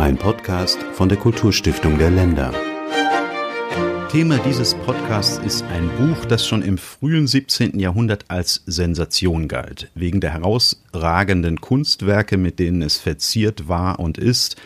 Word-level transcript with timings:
Ein 0.00 0.16
Podcast 0.16 0.78
von 0.94 1.10
der 1.10 1.18
Kulturstiftung 1.18 1.98
der 1.98 2.10
Länder. 2.10 2.54
Thema 4.10 4.38
dieses 4.38 4.74
Podcasts 4.74 5.36
ist 5.44 5.62
ein 5.64 5.90
Buch, 5.98 6.24
das 6.24 6.46
schon 6.46 6.62
im 6.62 6.78
frühen 6.78 7.26
17. 7.26 7.78
Jahrhundert 7.78 8.24
als 8.28 8.62
Sensation 8.64 9.46
galt, 9.46 9.90
wegen 9.94 10.22
der 10.22 10.32
herausragenden 10.32 11.60
Kunstwerke, 11.60 12.38
mit 12.38 12.58
denen 12.58 12.80
es 12.80 12.96
verziert 12.96 13.68
war 13.68 14.00
und 14.00 14.16
ist, 14.16 14.56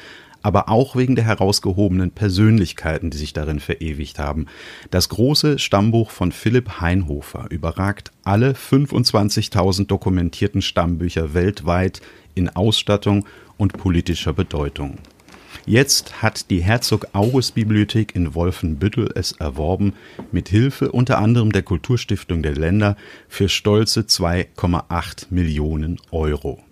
aber 0.42 0.68
auch 0.68 0.94
wegen 0.94 1.16
der 1.16 1.24
herausgehobenen 1.24 2.12
Persönlichkeiten, 2.12 3.10
die 3.10 3.18
sich 3.18 3.32
darin 3.32 3.58
verewigt 3.58 4.20
haben. 4.20 4.46
Das 4.92 5.08
große 5.08 5.58
Stammbuch 5.58 6.12
von 6.12 6.30
Philipp 6.30 6.80
Heinhofer 6.80 7.46
überragt 7.50 8.12
alle 8.22 8.52
25.000 8.52 9.88
dokumentierten 9.88 10.62
Stammbücher 10.62 11.34
weltweit 11.34 12.02
in 12.36 12.50
Ausstattung 12.50 13.26
und 13.56 13.72
politischer 13.72 14.32
Bedeutung. 14.32 14.98
Jetzt 15.66 16.20
hat 16.20 16.50
die 16.50 16.62
Herzog 16.62 17.06
August 17.14 17.54
Bibliothek 17.54 18.14
in 18.14 18.34
Wolfenbüttel 18.34 19.10
es 19.14 19.32
erworben, 19.32 19.94
mit 20.30 20.50
Hilfe 20.50 20.92
unter 20.92 21.18
anderem 21.18 21.52
der 21.52 21.62
Kulturstiftung 21.62 22.42
der 22.42 22.54
Länder 22.54 22.96
für 23.28 23.48
stolze 23.48 24.00
2,8 24.02 25.26
Millionen 25.30 25.98
Euro. 26.10 26.63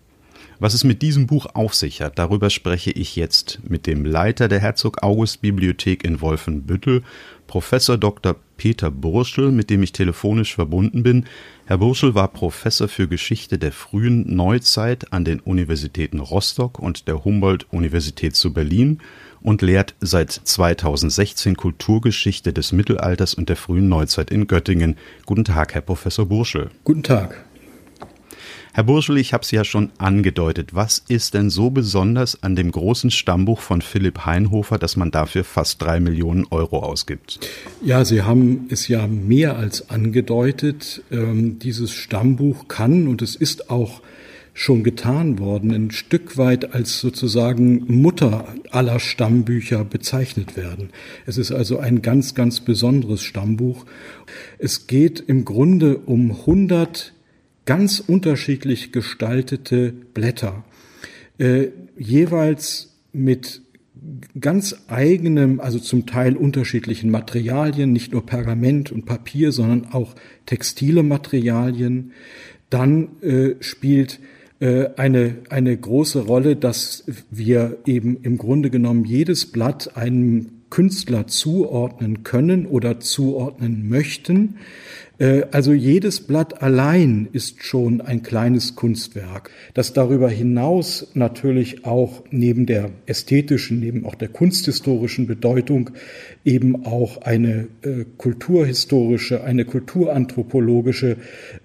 Was 0.63 0.75
es 0.75 0.85
mit 0.85 1.03
diesem 1.03 1.27
Buch 1.27 1.47
auf 1.55 1.75
sich 1.75 2.03
hat, 2.03 2.21
darüber 2.21 2.49
spreche 2.49 2.93
ich 2.93 3.17
jetzt 3.17 3.59
mit 3.69 3.89
dem 3.89 4.05
Leiter 4.05 4.47
der 4.47 4.61
Herzog 4.61 5.03
August 5.03 5.41
Bibliothek 5.41 6.05
in 6.05 6.21
Wolfenbüttel, 6.21 7.03
Professor 7.49 7.99
Dr. 7.99 8.37
Peter 8.59 8.93
Burschel, 8.93 9.51
mit 9.51 9.71
dem 9.71 9.83
ich 9.83 9.91
telefonisch 9.91 10.55
verbunden 10.55 11.03
bin. 11.03 11.27
Herr 11.67 11.79
Burschel 11.79 12.15
war 12.15 12.29
Professor 12.29 12.87
für 12.87 13.09
Geschichte 13.09 13.59
der 13.59 13.73
frühen 13.73 14.37
Neuzeit 14.37 15.13
an 15.13 15.25
den 15.25 15.41
Universitäten 15.41 16.21
Rostock 16.21 16.79
und 16.79 17.09
der 17.09 17.25
Humboldt-Universität 17.25 18.37
zu 18.37 18.53
Berlin 18.53 19.01
und 19.41 19.63
lehrt 19.63 19.97
seit 19.99 20.31
2016 20.31 21.57
Kulturgeschichte 21.57 22.53
des 22.53 22.71
Mittelalters 22.71 23.35
und 23.35 23.49
der 23.49 23.57
frühen 23.57 23.89
Neuzeit 23.89 24.31
in 24.31 24.47
Göttingen. 24.47 24.97
Guten 25.27 25.45
Tag, 25.45 25.75
Herr 25.75 25.83
Professor 25.83 26.25
Burschel. 26.25 26.71
Guten 26.85 27.03
Tag. 27.03 27.47
Herr 28.75 28.85
Burschel, 28.85 29.19
ich 29.19 29.35
habe 29.35 29.43
es 29.43 29.51
ja 29.51 29.65
schon 29.65 29.91
angedeutet. 29.99 30.75
Was 30.75 31.05
ist 31.07 31.35
denn 31.35 31.51
so 31.51 31.69
besonders 31.69 32.43
an 32.43 32.57
dem 32.57 32.73
großen 32.73 33.11
Stammbuch 33.11 33.61
von 33.61 33.83
Philipp 33.83 34.25
Heinhofer, 34.25 34.79
dass 34.79 34.97
man 34.97 35.11
dafür 35.11 35.45
fast 35.45 35.83
drei 35.83 36.01
Millionen 36.01 36.47
Euro 36.51 36.79
ausgibt? 36.79 37.39
Ja, 37.85 38.07
Sie 38.07 38.23
haben 38.23 38.69
es 38.71 38.89
ja 38.89 39.07
mehr 39.07 39.59
als 39.59 39.91
angedeutet. 39.91 41.03
Ähm, 41.11 41.59
dieses 41.59 41.93
Stammbuch 41.93 42.67
kann 42.67 43.09
und 43.09 43.21
es 43.21 43.37
ist 43.37 43.69
auch 43.69 44.01
schon 44.55 44.85
getan 44.85 45.39
worden, 45.39 45.71
ein 45.71 45.91
Stück 45.91 46.39
weit 46.39 46.75
als 46.75 46.99
sozusagen 46.99 47.85
Mutter 48.01 48.55
aller 48.71 49.01
Stammbücher 49.01 49.85
bezeichnet 49.85 50.57
werden. 50.57 50.91
Es 51.27 51.37
ist 51.37 51.53
also 51.53 51.79
ein 51.79 52.01
ganz, 52.01 52.35
ganz 52.35 52.61
besonderes 52.61 53.23
Stammbuch. 53.23 53.85
Es 54.59 54.87
geht 54.87 55.21
im 55.21 55.45
Grunde 55.45 55.99
um 55.99 56.31
100 56.31 57.13
ganz 57.65 58.01
unterschiedlich 58.01 58.93
gestaltete 58.93 59.93
Blätter, 59.93 60.65
äh, 61.39 61.69
jeweils 61.97 62.97
mit 63.13 63.63
ganz 64.41 64.77
eigenem, 64.89 65.61
also 65.61 65.79
zum 65.79 66.07
Teil 66.07 66.37
unterschiedlichen 66.37 67.11
Materialien, 67.11 67.93
nicht 67.93 68.13
nur 68.13 68.27
Pergament 68.27 68.91
und 68.91 69.07
Papier, 69.07 69.53
sondern 69.53 69.93
auch 69.93 70.15
textile 70.47 71.03
Materialien. 71.03 72.13
Dann 72.69 73.21
äh, 73.23 73.55
spielt 73.61 74.19
äh, 74.61 74.89
eine, 74.97 75.37
eine 75.51 75.77
große 75.77 76.21
Rolle, 76.21 76.57
dass 76.57 77.05
wir 77.31 77.79
eben 77.87 78.19
im 78.23 78.39
Grunde 78.39 78.71
genommen 78.71 79.05
jedes 79.05 79.47
Blatt 79.47 79.97
einem 79.97 80.63
Künstler 80.71 81.27
zuordnen 81.27 82.23
können 82.25 82.67
oder 82.67 82.99
zuordnen 82.99 83.89
möchten. 83.89 84.57
Äh, 85.23 85.45
also 85.53 85.73
jedes 85.73 86.21
Blatt 86.21 86.63
allein 86.63 87.29
ist 87.33 87.63
schon 87.63 88.01
ein 88.01 88.23
kleines 88.23 88.75
Kunstwerk, 88.75 89.51
das 89.73 89.93
darüber 89.93 90.29
hinaus 90.29 91.13
natürlich 91.15 91.85
auch 91.85 92.25
neben 92.31 92.67
der 92.67 92.91
ästhetischen, 93.07 93.79
neben 93.79 94.05
auch 94.05 94.17
der 94.17 94.29
kunsthistorischen 94.29 95.29
Bedeutung 95.29 95.91
eben 96.45 96.85
auch 96.85 97.23
eine 97.23 97.69
äh, 97.83 98.05
kulturhistorische, 98.19 99.45
eine 99.45 99.65
kulturanthropologische 99.65 101.17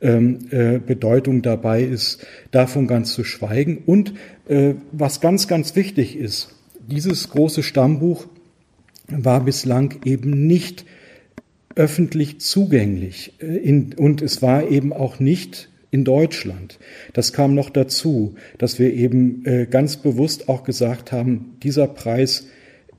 ähm, 0.01 0.39
äh, 0.51 0.77
Bedeutung 0.77 1.41
dabei 1.41 1.83
ist, 1.83 2.25
davon 2.51 2.85
ganz 2.85 3.13
zu 3.13 3.23
schweigen. 3.23 3.79
Und 3.85 4.13
äh, 4.47 4.75
was 4.91 5.19
ganz, 5.19 5.47
ganz 5.47 5.75
wichtig 5.75 6.15
ist, 6.15 6.49
dieses 6.87 7.29
große 7.29 7.63
Stammbuch 7.63 8.27
war 9.09 9.43
bislang 9.43 9.95
eben 10.05 10.45
nicht 10.45 10.85
öffentlich 11.77 12.39
zugänglich 12.41 13.33
äh, 13.39 13.57
in, 13.57 13.93
und 13.93 14.21
es 14.21 14.41
war 14.41 14.69
eben 14.69 14.91
auch 14.93 15.19
nicht 15.19 15.69
in 15.89 16.03
Deutschland. 16.03 16.79
Das 17.13 17.31
kam 17.31 17.55
noch 17.55 17.69
dazu, 17.69 18.35
dass 18.57 18.77
wir 18.79 18.93
eben 18.93 19.45
äh, 19.45 19.65
ganz 19.65 19.97
bewusst 19.97 20.49
auch 20.49 20.63
gesagt 20.63 21.11
haben, 21.11 21.55
dieser 21.63 21.87
Preis 21.87 22.47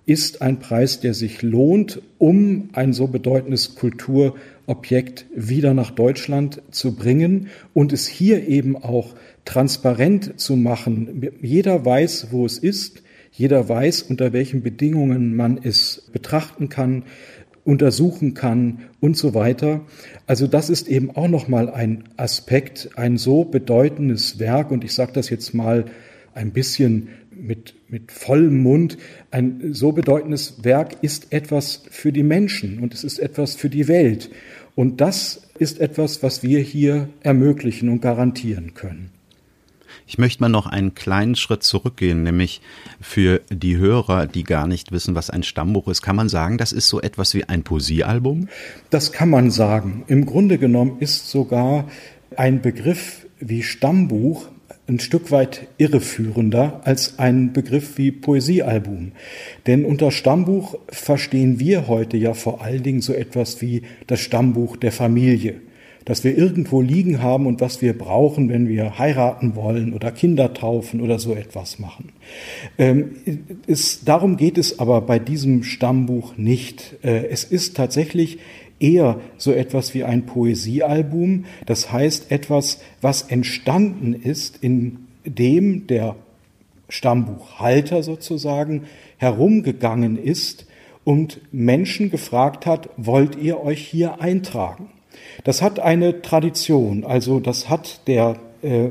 ist 0.06 0.40
ein 0.40 0.58
Preis, 0.58 1.00
der 1.00 1.12
sich 1.12 1.42
lohnt, 1.42 2.00
um 2.16 2.70
ein 2.72 2.94
so 2.94 3.08
bedeutendes 3.08 3.74
Kulturobjekt 3.74 5.26
wieder 5.34 5.74
nach 5.74 5.90
Deutschland 5.90 6.62
zu 6.70 6.96
bringen 6.96 7.48
und 7.74 7.92
es 7.92 8.06
hier 8.06 8.48
eben 8.48 8.74
auch 8.76 9.14
transparent 9.44 10.40
zu 10.40 10.56
machen. 10.56 11.30
Jeder 11.42 11.84
weiß, 11.84 12.28
wo 12.30 12.46
es 12.46 12.56
ist. 12.56 13.02
Jeder 13.32 13.68
weiß, 13.68 14.02
unter 14.02 14.32
welchen 14.32 14.62
Bedingungen 14.62 15.36
man 15.36 15.60
es 15.62 16.08
betrachten 16.10 16.70
kann 16.70 17.04
untersuchen 17.64 18.34
kann 18.34 18.80
und 19.00 19.16
so 19.16 19.34
weiter. 19.34 19.82
Also 20.26 20.46
das 20.46 20.70
ist 20.70 20.88
eben 20.88 21.10
auch 21.10 21.28
noch 21.28 21.48
mal 21.48 21.68
ein 21.68 22.04
Aspekt, 22.16 22.90
ein 22.96 23.16
so 23.16 23.44
bedeutendes 23.44 24.38
Werk 24.38 24.70
und 24.70 24.84
ich 24.84 24.94
sage 24.94 25.12
das 25.12 25.30
jetzt 25.30 25.54
mal 25.54 25.86
ein 26.34 26.52
bisschen 26.52 27.08
mit 27.30 27.74
mit 27.88 28.12
vollem 28.12 28.62
Mund. 28.62 28.98
Ein 29.30 29.72
so 29.72 29.92
bedeutendes 29.92 30.64
Werk 30.64 30.96
ist 31.02 31.32
etwas 31.32 31.82
für 31.90 32.12
die 32.12 32.22
Menschen 32.22 32.78
und 32.80 32.94
es 32.94 33.04
ist 33.04 33.18
etwas 33.18 33.56
für 33.56 33.70
die 33.70 33.88
Welt 33.88 34.30
und 34.74 35.00
das 35.00 35.48
ist 35.58 35.80
etwas, 35.80 36.22
was 36.22 36.42
wir 36.42 36.60
hier 36.60 37.08
ermöglichen 37.22 37.88
und 37.88 38.00
garantieren 38.00 38.74
können. 38.74 39.10
Ich 40.08 40.16
möchte 40.16 40.40
mal 40.40 40.48
noch 40.48 40.64
einen 40.64 40.94
kleinen 40.94 41.36
Schritt 41.36 41.62
zurückgehen, 41.62 42.22
nämlich 42.22 42.62
für 42.98 43.42
die 43.50 43.76
Hörer, 43.76 44.26
die 44.26 44.42
gar 44.42 44.66
nicht 44.66 44.90
wissen, 44.90 45.14
was 45.14 45.28
ein 45.28 45.42
Stammbuch 45.42 45.86
ist. 45.86 46.00
Kann 46.00 46.16
man 46.16 46.30
sagen, 46.30 46.56
das 46.56 46.72
ist 46.72 46.88
so 46.88 47.02
etwas 47.02 47.34
wie 47.34 47.44
ein 47.44 47.62
Poesiealbum? 47.62 48.48
Das 48.88 49.12
kann 49.12 49.28
man 49.28 49.50
sagen. 49.50 50.04
Im 50.06 50.24
Grunde 50.24 50.56
genommen 50.56 50.96
ist 51.00 51.28
sogar 51.28 51.84
ein 52.34 52.62
Begriff 52.62 53.26
wie 53.38 53.62
Stammbuch 53.62 54.48
ein 54.86 54.98
Stück 54.98 55.30
weit 55.30 55.68
irreführender 55.76 56.80
als 56.84 57.18
ein 57.18 57.52
Begriff 57.52 57.98
wie 57.98 58.10
Poesiealbum. 58.10 59.12
Denn 59.66 59.84
unter 59.84 60.10
Stammbuch 60.10 60.76
verstehen 60.88 61.60
wir 61.60 61.86
heute 61.86 62.16
ja 62.16 62.32
vor 62.32 62.62
allen 62.62 62.82
Dingen 62.82 63.02
so 63.02 63.12
etwas 63.12 63.60
wie 63.60 63.82
das 64.06 64.20
Stammbuch 64.20 64.78
der 64.78 64.90
Familie 64.90 65.60
das 66.08 66.24
wir 66.24 66.36
irgendwo 66.38 66.80
liegen 66.80 67.22
haben 67.22 67.46
und 67.46 67.60
was 67.60 67.82
wir 67.82 67.96
brauchen, 67.96 68.48
wenn 68.48 68.66
wir 68.66 68.98
heiraten 68.98 69.54
wollen 69.54 69.92
oder 69.92 70.10
Kinder 70.10 70.54
taufen 70.54 71.02
oder 71.02 71.18
so 71.18 71.34
etwas 71.34 71.78
machen. 71.78 72.12
Ähm, 72.78 73.10
es, 73.66 74.04
darum 74.04 74.38
geht 74.38 74.56
es 74.56 74.78
aber 74.78 75.02
bei 75.02 75.18
diesem 75.18 75.64
Stammbuch 75.64 76.38
nicht. 76.38 76.96
Äh, 77.02 77.26
es 77.26 77.44
ist 77.44 77.76
tatsächlich 77.76 78.38
eher 78.80 79.20
so 79.36 79.52
etwas 79.52 79.92
wie 79.92 80.02
ein 80.02 80.24
Poesiealbum, 80.24 81.44
das 81.66 81.92
heißt 81.92 82.32
etwas, 82.32 82.80
was 83.02 83.22
entstanden 83.22 84.14
ist, 84.14 84.62
in 84.62 85.00
dem 85.26 85.88
der 85.88 86.16
Stammbuchhalter 86.88 88.02
sozusagen 88.02 88.84
herumgegangen 89.18 90.16
ist 90.16 90.64
und 91.04 91.42
Menschen 91.52 92.10
gefragt 92.10 92.64
hat, 92.64 92.88
wollt 92.96 93.36
ihr 93.36 93.60
euch 93.60 93.86
hier 93.86 94.22
eintragen? 94.22 94.88
Das 95.44 95.62
hat 95.62 95.80
eine 95.80 96.22
Tradition, 96.22 97.04
also 97.04 97.40
das 97.40 97.68
hat 97.68 98.06
der 98.06 98.36
äh, 98.62 98.88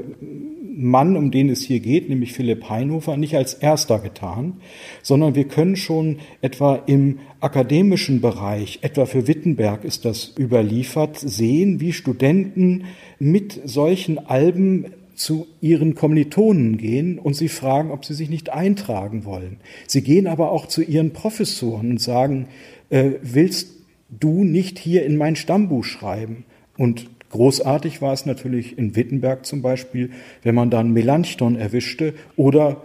Mann, 0.77 1.17
um 1.17 1.31
den 1.31 1.49
es 1.49 1.61
hier 1.61 1.79
geht, 1.79 2.07
nämlich 2.07 2.33
Philipp 2.33 2.69
Heinhofer, 2.69 3.17
nicht 3.17 3.35
als 3.35 3.55
erster 3.55 3.97
getan, 3.97 4.57
sondern 5.01 5.33
wir 5.33 5.45
können 5.45 5.75
schon 5.75 6.19
etwa 6.41 6.75
im 6.85 7.17
akademischen 7.39 8.21
Bereich, 8.21 8.79
etwa 8.83 9.07
für 9.07 9.27
Wittenberg 9.27 9.83
ist 9.83 10.05
das 10.05 10.33
überliefert, 10.37 11.17
sehen, 11.17 11.79
wie 11.79 11.93
Studenten 11.93 12.85
mit 13.17 13.59
solchen 13.65 14.19
Alben 14.19 14.85
zu 15.15 15.47
ihren 15.61 15.95
Kommilitonen 15.95 16.77
gehen 16.77 17.17
und 17.17 17.33
sie 17.33 17.49
fragen, 17.49 17.89
ob 17.89 18.05
sie 18.05 18.13
sich 18.13 18.29
nicht 18.29 18.51
eintragen 18.51 19.25
wollen. 19.25 19.57
Sie 19.87 20.03
gehen 20.03 20.27
aber 20.27 20.51
auch 20.51 20.67
zu 20.67 20.83
ihren 20.83 21.11
Professoren 21.11 21.89
und 21.91 22.01
sagen, 22.01 22.47
äh, 22.91 23.13
willst 23.23 23.76
du 24.09 24.43
nicht 24.43 24.79
hier 24.79 25.05
in 25.05 25.17
mein 25.17 25.35
Stammbuch 25.35 25.83
schreiben. 25.83 26.45
Und 26.77 27.09
großartig 27.29 28.01
war 28.01 28.13
es 28.13 28.25
natürlich 28.25 28.77
in 28.77 28.95
Wittenberg 28.95 29.45
zum 29.45 29.61
Beispiel, 29.61 30.11
wenn 30.43 30.55
man 30.55 30.69
dann 30.69 30.91
Melanchthon 30.91 31.55
erwischte 31.55 32.13
oder 32.35 32.83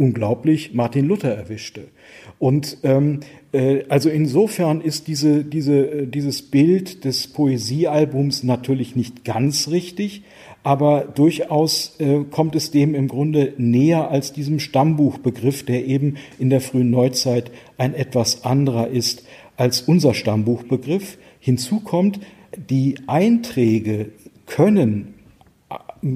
unglaublich 0.00 0.72
Martin 0.72 1.06
Luther 1.06 1.34
erwischte. 1.34 1.88
Und 2.38 2.78
ähm, 2.84 3.20
äh, 3.52 3.84
also 3.90 4.08
insofern 4.08 4.80
ist 4.80 5.08
diese, 5.08 5.44
diese, 5.44 5.90
äh, 5.90 6.06
dieses 6.06 6.42
Bild 6.42 7.04
des 7.04 7.26
Poesiealbums 7.28 8.42
natürlich 8.42 8.96
nicht 8.96 9.26
ganz 9.26 9.68
richtig, 9.68 10.22
aber 10.62 11.02
durchaus 11.14 11.96
äh, 11.98 12.24
kommt 12.30 12.56
es 12.56 12.70
dem 12.70 12.94
im 12.94 13.08
Grunde 13.08 13.52
näher 13.58 14.10
als 14.10 14.32
diesem 14.32 14.58
Stammbuchbegriff, 14.58 15.64
der 15.64 15.86
eben 15.86 16.16
in 16.38 16.48
der 16.48 16.62
frühen 16.62 16.90
Neuzeit 16.90 17.50
ein 17.76 17.94
etwas 17.94 18.44
anderer 18.44 18.88
ist 18.88 19.24
als 19.60 19.82
unser 19.82 20.14
Stammbuchbegriff. 20.14 21.18
Hinzu 21.38 21.80
kommt, 21.80 22.18
die 22.56 22.94
Einträge 23.06 24.12
können 24.46 25.14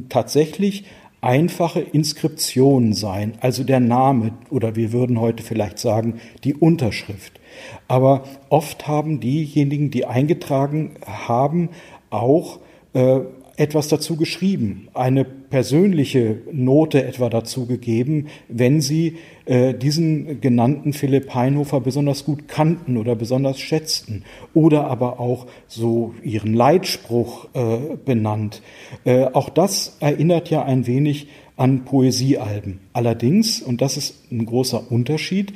tatsächlich 0.09 0.87
einfache 1.21 1.81
Inskriptionen 1.81 2.95
sein, 2.95 3.35
also 3.41 3.63
der 3.63 3.81
Name 3.81 4.33
oder 4.49 4.77
wir 4.77 4.93
würden 4.93 5.21
heute 5.21 5.43
vielleicht 5.43 5.79
sagen 5.79 6.21
die 6.43 6.55
Unterschrift. 6.55 7.39
Aber 7.87 8.25
oft 8.49 8.89
haben 8.89 9.21
diejenigen, 9.21 9.91
die 9.91 10.07
eingetragen 10.07 10.95
haben, 11.05 11.69
auch 12.09 12.61
äh, 12.95 13.21
etwas 13.57 13.89
dazu 13.89 14.17
geschrieben, 14.17 14.89
eine 14.95 15.27
persönliche 15.55 16.39
Note 16.51 17.05
etwa 17.05 17.31
dazu 17.31 17.67
gegeben, 17.67 18.27
wenn 18.49 18.81
sie 18.81 19.19
äh, 19.45 19.73
diesen 19.73 20.41
genannten 20.41 20.93
Philipp 20.93 21.33
Heinhofer 21.33 21.81
besonders 21.81 22.25
gut 22.25 22.49
kannten 22.49 22.97
oder 22.97 23.15
besonders 23.15 23.61
schätzten 23.61 24.25
oder 24.53 24.89
aber 24.89 25.21
auch 25.21 25.47
so 25.69 26.13
ihren 26.25 26.55
Leitspruch 26.55 27.47
äh, 27.55 27.97
benannt. 28.05 28.63
Äh, 29.05 29.27
auch 29.27 29.49
das 29.49 29.97
erinnert 30.01 30.51
ja 30.51 30.65
ein 30.65 30.89
wenig 30.89 31.29
an 31.57 31.85
Poesiealben. 31.85 32.81
Allerdings, 32.93 33.63
und 33.63 33.81
das 33.81 33.97
ist 33.97 34.33
ein 34.33 34.47
großer 34.47 34.91
Unterschied, 34.91 35.53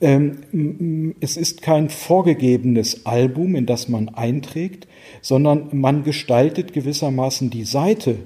ähm, 0.00 1.16
es 1.20 1.36
ist 1.36 1.60
kein 1.60 1.88
vorgegebenes 1.88 3.04
Album, 3.04 3.56
in 3.56 3.66
das 3.66 3.88
man 3.88 4.10
einträgt, 4.10 4.86
sondern 5.22 5.70
man 5.72 6.04
gestaltet 6.04 6.72
gewissermaßen 6.72 7.50
die 7.50 7.64
Seite, 7.64 8.16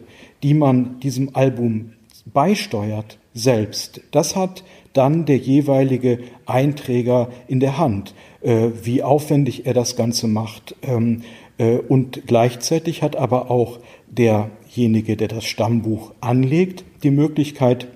die 0.44 0.54
man 0.54 1.00
diesem 1.00 1.34
Album 1.34 1.94
beisteuert, 2.26 3.18
selbst. 3.32 4.02
Das 4.10 4.36
hat 4.36 4.62
dann 4.92 5.24
der 5.24 5.38
jeweilige 5.38 6.20
Einträger 6.44 7.30
in 7.48 7.60
der 7.60 7.78
Hand, 7.78 8.14
äh, 8.42 8.68
wie 8.82 9.02
aufwendig 9.02 9.66
er 9.66 9.72
das 9.72 9.96
Ganze 9.96 10.28
macht. 10.28 10.76
Ähm, 10.82 11.22
äh, 11.56 11.78
und 11.78 12.26
gleichzeitig 12.26 13.02
hat 13.02 13.16
aber 13.16 13.50
auch 13.50 13.80
derjenige, 14.06 15.16
der 15.16 15.28
das 15.28 15.46
Stammbuch 15.46 16.12
anlegt, 16.20 16.84
die 17.02 17.10
Möglichkeit, 17.10 17.88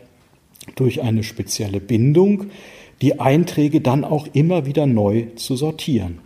durch 0.75 1.03
eine 1.03 1.25
spezielle 1.25 1.81
Bindung 1.81 2.47
die 3.03 3.21
Einträge 3.21 3.81
dann 3.81 4.05
auch 4.05 4.27
immer 4.33 4.67
wieder 4.67 4.87
neu 4.87 5.27
zu 5.37 5.55
sortieren. 5.55 6.19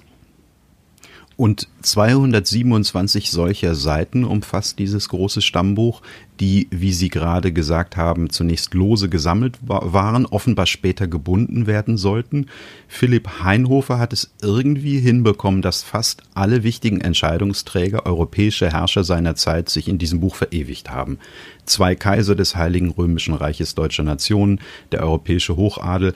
Und 1.36 1.68
227 1.82 3.30
solcher 3.30 3.74
Seiten 3.74 4.24
umfasst 4.24 4.78
dieses 4.78 5.08
große 5.08 5.40
Stammbuch, 5.40 6.02
die, 6.40 6.68
wie 6.70 6.92
Sie 6.92 7.08
gerade 7.08 7.52
gesagt 7.52 7.96
haben, 7.96 8.30
zunächst 8.30 8.74
lose 8.74 9.08
gesammelt 9.08 9.58
waren, 9.62 10.26
offenbar 10.26 10.66
später 10.66 11.06
gebunden 11.06 11.66
werden 11.66 11.96
sollten. 11.96 12.46
Philipp 12.88 13.42
Heinhofer 13.42 13.98
hat 13.98 14.12
es 14.12 14.34
irgendwie 14.42 14.98
hinbekommen, 14.98 15.62
dass 15.62 15.82
fast 15.82 16.22
alle 16.34 16.62
wichtigen 16.62 17.00
Entscheidungsträger, 17.00 18.06
europäische 18.06 18.70
Herrscher 18.70 19.04
seiner 19.04 19.34
Zeit, 19.34 19.68
sich 19.68 19.88
in 19.88 19.98
diesem 19.98 20.20
Buch 20.20 20.34
verewigt 20.34 20.90
haben. 20.90 21.18
Zwei 21.64 21.94
Kaiser 21.94 22.34
des 22.34 22.56
Heiligen 22.56 22.90
Römischen 22.90 23.34
Reiches 23.34 23.74
deutscher 23.74 24.02
Nationen, 24.02 24.60
der 24.90 25.02
europäische 25.02 25.56
Hochadel. 25.56 26.14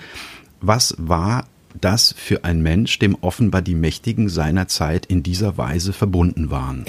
Was 0.61 0.95
war 0.99 1.47
das 1.77 2.15
für 2.17 2.45
ein 2.45 2.63
Mensch, 2.63 2.99
dem 2.99 3.17
offenbar 3.21 3.63
die 3.63 3.75
Mächtigen 3.75 4.29
seiner 4.29 4.69
Zeit 4.69 5.07
in 5.07 5.23
dieser 5.23 5.59
Weise 5.59 5.93
verbunden 5.93 6.51
waren? 6.51 6.85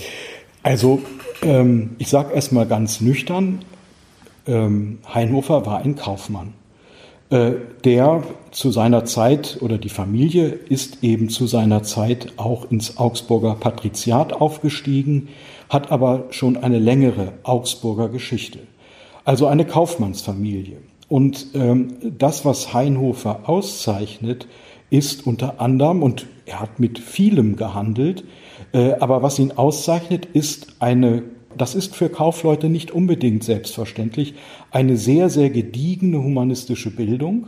Also, 0.63 1.01
ähm, 1.41 1.91
ich 1.97 2.09
sage 2.09 2.33
erstmal 2.33 2.65
ganz 2.65 3.01
nüchtern, 3.01 3.59
ähm, 4.47 4.99
Heinhofer 5.13 5.65
war 5.65 5.79
ein 5.79 5.95
Kaufmann, 5.95 6.53
äh, 7.29 7.51
der 7.83 8.23
zu 8.51 8.71
seiner 8.71 9.05
Zeit 9.05 9.57
oder 9.61 9.77
die 9.77 9.89
Familie 9.89 10.47
ist 10.47 11.03
eben 11.03 11.29
zu 11.29 11.47
seiner 11.47 11.83
Zeit 11.83 12.33
auch 12.37 12.71
ins 12.71 12.97
Augsburger 12.97 13.55
Patriziat 13.55 14.33
aufgestiegen, 14.33 15.29
hat 15.69 15.91
aber 15.91 16.25
schon 16.31 16.57
eine 16.57 16.79
längere 16.79 17.33
Augsburger 17.43 18.09
Geschichte. 18.09 18.59
Also 19.25 19.47
eine 19.47 19.65
Kaufmannsfamilie. 19.65 20.77
Und 21.09 21.47
ähm, 21.53 21.95
das, 22.17 22.45
was 22.45 22.73
Heinhofer 22.73 23.41
auszeichnet, 23.49 24.47
ist 24.89 25.27
unter 25.27 25.59
anderem, 25.59 26.03
und 26.03 26.25
er 26.45 26.59
hat 26.59 26.79
mit 26.79 26.99
vielem 26.99 27.55
gehandelt, 27.55 28.23
äh, 28.73 28.93
aber 28.93 29.21
was 29.21 29.39
ihn 29.39 29.51
auszeichnet, 29.51 30.25
ist 30.25 30.67
eine, 30.79 31.23
das 31.57 31.75
ist 31.75 31.95
für 31.95 32.09
Kaufleute 32.09 32.69
nicht 32.69 32.91
unbedingt 32.91 33.43
selbstverständlich, 33.43 34.35
eine 34.71 34.97
sehr, 34.97 35.29
sehr 35.29 35.49
gediegene 35.49 36.23
humanistische 36.23 36.91
Bildung 36.91 37.47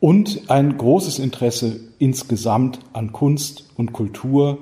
und 0.00 0.42
ein 0.48 0.76
großes 0.78 1.18
Interesse 1.18 1.80
insgesamt 1.98 2.78
an 2.92 3.12
Kunst 3.12 3.70
und 3.76 3.92
Kultur, 3.92 4.58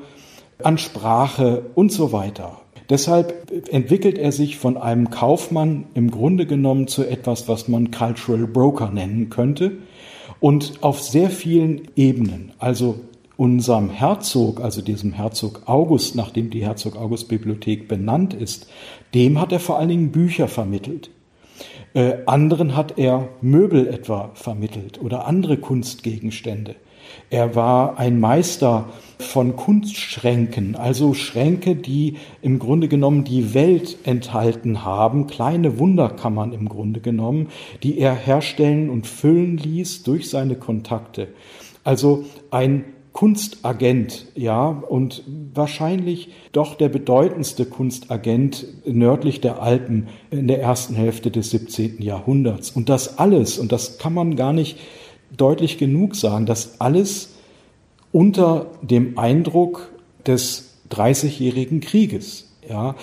an 0.62 0.78
Sprache 0.78 1.66
und 1.74 1.92
so 1.92 2.12
weiter. 2.12 2.60
Deshalb 2.88 3.50
entwickelt 3.70 4.16
er 4.16 4.30
sich 4.30 4.58
von 4.58 4.76
einem 4.76 5.10
Kaufmann 5.10 5.86
im 5.94 6.10
Grunde 6.10 6.46
genommen 6.46 6.86
zu 6.86 7.04
etwas, 7.04 7.48
was 7.48 7.66
man 7.66 7.90
Cultural 7.90 8.46
Broker 8.46 8.90
nennen 8.90 9.28
könnte. 9.28 9.72
Und 10.46 10.74
auf 10.82 11.02
sehr 11.02 11.30
vielen 11.30 11.88
Ebenen, 11.96 12.52
also 12.60 13.00
unserem 13.36 13.90
Herzog, 13.90 14.60
also 14.60 14.80
diesem 14.80 15.12
Herzog 15.12 15.62
August, 15.66 16.14
nachdem 16.14 16.50
die 16.50 16.64
Herzog 16.64 16.94
August 16.94 17.26
Bibliothek 17.26 17.88
benannt 17.88 18.32
ist, 18.32 18.68
dem 19.12 19.40
hat 19.40 19.50
er 19.50 19.58
vor 19.58 19.76
allen 19.76 19.88
Dingen 19.88 20.12
Bücher 20.12 20.46
vermittelt. 20.46 21.10
Äh, 21.94 22.18
anderen 22.26 22.76
hat 22.76 22.96
er 22.96 23.28
Möbel 23.40 23.88
etwa 23.88 24.30
vermittelt 24.34 25.00
oder 25.02 25.26
andere 25.26 25.56
Kunstgegenstände. 25.56 26.76
Er 27.30 27.54
war 27.54 27.98
ein 27.98 28.20
Meister 28.20 28.86
von 29.18 29.56
Kunstschränken, 29.56 30.76
also 30.76 31.14
Schränke, 31.14 31.74
die 31.74 32.16
im 32.42 32.58
Grunde 32.58 32.88
genommen 32.88 33.24
die 33.24 33.54
Welt 33.54 33.96
enthalten 34.04 34.84
haben, 34.84 35.26
kleine 35.26 35.78
Wunderkammern 35.78 36.52
im 36.52 36.68
Grunde 36.68 37.00
genommen, 37.00 37.48
die 37.82 37.98
er 37.98 38.14
herstellen 38.14 38.90
und 38.90 39.06
füllen 39.06 39.56
ließ 39.56 40.02
durch 40.02 40.28
seine 40.28 40.56
Kontakte. 40.56 41.28
Also 41.82 42.24
ein 42.50 42.84
Kunstagent, 43.16 44.26
ja, 44.34 44.68
und 44.68 45.22
wahrscheinlich 45.54 46.28
doch 46.52 46.74
der 46.74 46.90
bedeutendste 46.90 47.64
Kunstagent 47.64 48.66
nördlich 48.84 49.40
der 49.40 49.62
Alpen 49.62 50.08
in 50.30 50.48
der 50.48 50.60
ersten 50.60 50.94
Hälfte 50.94 51.30
des 51.30 51.50
17. 51.50 52.02
Jahrhunderts. 52.02 52.72
Und 52.72 52.90
das 52.90 53.18
alles, 53.18 53.58
und 53.58 53.72
das 53.72 53.96
kann 53.96 54.12
man 54.12 54.36
gar 54.36 54.52
nicht 54.52 54.76
deutlich 55.34 55.78
genug 55.78 56.16
sagen, 56.16 56.46
dass 56.46 56.80
alles 56.80 57.34
unter 58.12 58.66
dem 58.82 59.18
Eindruck 59.18 59.90
des 60.26 60.74
Dreißigjährigen 60.88 61.80
Krieges, 61.80 62.52
ja, 62.68 62.94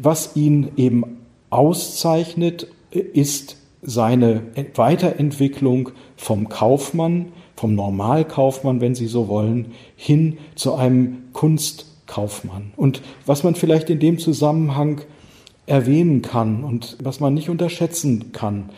was 0.00 0.36
ihn 0.36 0.70
eben 0.76 1.18
auszeichnet, 1.50 2.68
ist 2.90 3.56
seine 3.82 4.42
Weiterentwicklung 4.74 5.90
vom 6.16 6.48
Kaufmann, 6.48 7.32
vom 7.56 7.74
Normalkaufmann, 7.74 8.80
wenn 8.80 8.94
Sie 8.94 9.06
so 9.06 9.28
wollen, 9.28 9.72
hin 9.96 10.38
zu 10.54 10.74
einem 10.74 11.24
Kunstkaufmann. 11.32 12.72
Und 12.76 13.02
was 13.26 13.44
man 13.44 13.54
vielleicht 13.54 13.90
in 13.90 14.00
dem 14.00 14.18
Zusammenhang 14.18 15.02
erwähnen 15.66 16.22
kann 16.22 16.64
und 16.64 16.96
was 17.02 17.20
man 17.20 17.34
nicht 17.34 17.48
unterschätzen 17.48 18.32
kann, 18.32 18.70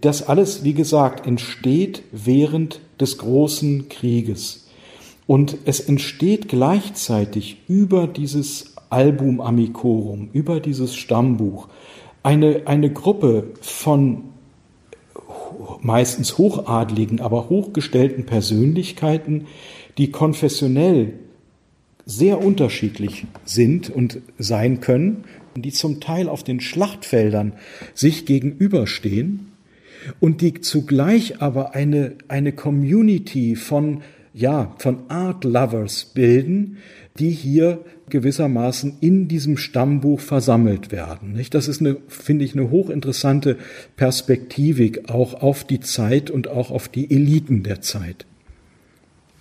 das 0.00 0.26
alles, 0.26 0.64
wie 0.64 0.74
gesagt, 0.74 1.26
entsteht 1.26 2.02
während 2.12 2.80
des 3.00 3.18
großen 3.18 3.88
Krieges. 3.88 4.66
Und 5.26 5.58
es 5.64 5.80
entsteht 5.80 6.48
gleichzeitig 6.48 7.58
über 7.68 8.06
dieses 8.06 8.74
Album 8.90 9.40
Amicorum, 9.40 10.28
über 10.32 10.60
dieses 10.60 10.94
Stammbuch, 10.94 11.68
eine, 12.22 12.62
eine 12.66 12.92
Gruppe 12.92 13.48
von 13.60 14.24
meistens 15.80 16.38
hochadligen, 16.38 17.20
aber 17.20 17.48
hochgestellten 17.48 18.26
Persönlichkeiten, 18.26 19.46
die 19.98 20.10
konfessionell 20.10 21.14
sehr 22.04 22.44
unterschiedlich 22.44 23.26
sind 23.44 23.90
und 23.90 24.20
sein 24.38 24.80
können, 24.80 25.24
die 25.56 25.72
zum 25.72 26.00
Teil 26.00 26.28
auf 26.28 26.44
den 26.44 26.60
Schlachtfeldern 26.60 27.54
sich 27.94 28.26
gegenüberstehen 28.26 29.52
und 30.20 30.40
die 30.40 30.60
zugleich 30.60 31.40
aber 31.40 31.74
eine, 31.74 32.16
eine 32.28 32.52
Community 32.52 33.56
von, 33.56 34.02
ja, 34.32 34.74
von 34.78 35.10
Art 35.10 35.44
Lovers 35.44 36.04
bilden, 36.04 36.78
die 37.18 37.30
hier 37.30 37.84
gewissermaßen 38.08 38.98
in 39.00 39.28
diesem 39.28 39.56
Stammbuch 39.56 40.20
versammelt 40.20 40.92
werden. 40.92 41.32
Nicht? 41.32 41.54
Das 41.54 41.68
ist 41.68 41.80
eine, 41.80 41.96
finde 42.08 42.44
ich, 42.44 42.54
eine 42.54 42.70
hochinteressante 42.70 43.56
Perspektivik 43.96 45.10
auch 45.10 45.34
auf 45.34 45.64
die 45.64 45.80
Zeit 45.80 46.30
und 46.30 46.48
auch 46.48 46.70
auf 46.70 46.88
die 46.88 47.10
Eliten 47.10 47.62
der 47.62 47.80
Zeit. 47.80 48.26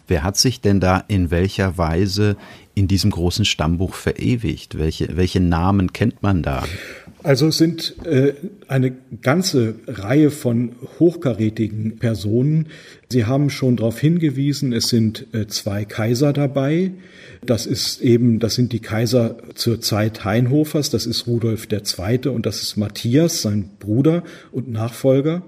Wer 0.07 0.23
hat 0.23 0.37
sich 0.37 0.61
denn 0.61 0.79
da 0.79 1.03
in 1.07 1.31
welcher 1.31 1.77
Weise 1.77 2.37
in 2.75 2.87
diesem 2.87 3.11
großen 3.11 3.45
Stammbuch 3.45 3.95
verewigt? 3.95 4.77
Welche, 4.77 5.17
welche 5.17 5.39
Namen 5.39 5.93
kennt 5.93 6.21
man 6.21 6.43
da? 6.43 6.63
Also 7.25 7.47
es 7.47 7.57
sind 7.57 7.95
äh, 8.05 8.33
eine 8.67 8.93
ganze 9.23 9.73
Reihe 9.87 10.29
von 10.29 10.73
hochkarätigen 10.99 11.97
Personen. 11.97 12.67
Sie 13.09 13.25
haben 13.25 13.49
schon 13.49 13.77
darauf 13.77 13.99
hingewiesen, 13.99 14.73
es 14.73 14.89
sind 14.89 15.33
äh, 15.33 15.47
zwei 15.47 15.85
Kaiser 15.85 16.33
dabei. 16.33 16.91
Das 17.43 17.65
ist 17.65 17.99
eben, 18.01 18.37
das 18.37 18.53
sind 18.53 18.73
die 18.73 18.79
Kaiser 18.79 19.37
zur 19.55 19.81
Zeit 19.81 20.23
Heinhofers, 20.23 20.91
das 20.91 21.07
ist 21.07 21.25
Rudolf 21.25 21.67
II. 21.71 22.27
und 22.27 22.45
das 22.45 22.61
ist 22.61 22.77
Matthias, 22.77 23.41
sein 23.41 23.71
Bruder 23.79 24.23
und 24.51 24.71
Nachfolger. 24.71 25.41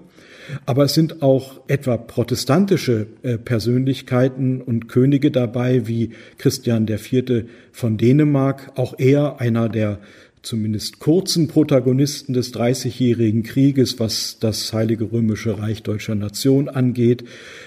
Aber 0.65 0.85
es 0.85 0.95
sind 0.95 1.21
auch 1.21 1.61
etwa 1.67 1.97
protestantische 1.97 3.05
äh, 3.21 3.37
Persönlichkeiten 3.37 4.61
und 4.61 4.87
Könige 4.87 5.29
dabei, 5.29 5.87
wie 5.87 6.11
Christian 6.39 6.87
IV. 6.87 7.45
von 7.71 7.97
Dänemark, 7.97 8.71
auch 8.75 8.95
er 8.97 9.39
einer 9.39 9.69
der 9.69 9.99
zumindest 10.41 10.99
kurzen 10.99 11.47
Protagonisten 11.47 12.33
des 12.33 12.51
Dreißigjährigen 12.51 13.43
Krieges, 13.43 13.99
was 13.99 14.37
das 14.39 14.71
Heilige 14.73 15.11
Römische 15.11 15.59
Reich 15.59 15.83
deutscher 15.83 16.15
Nation 16.15 16.69
angeht. 16.69 17.23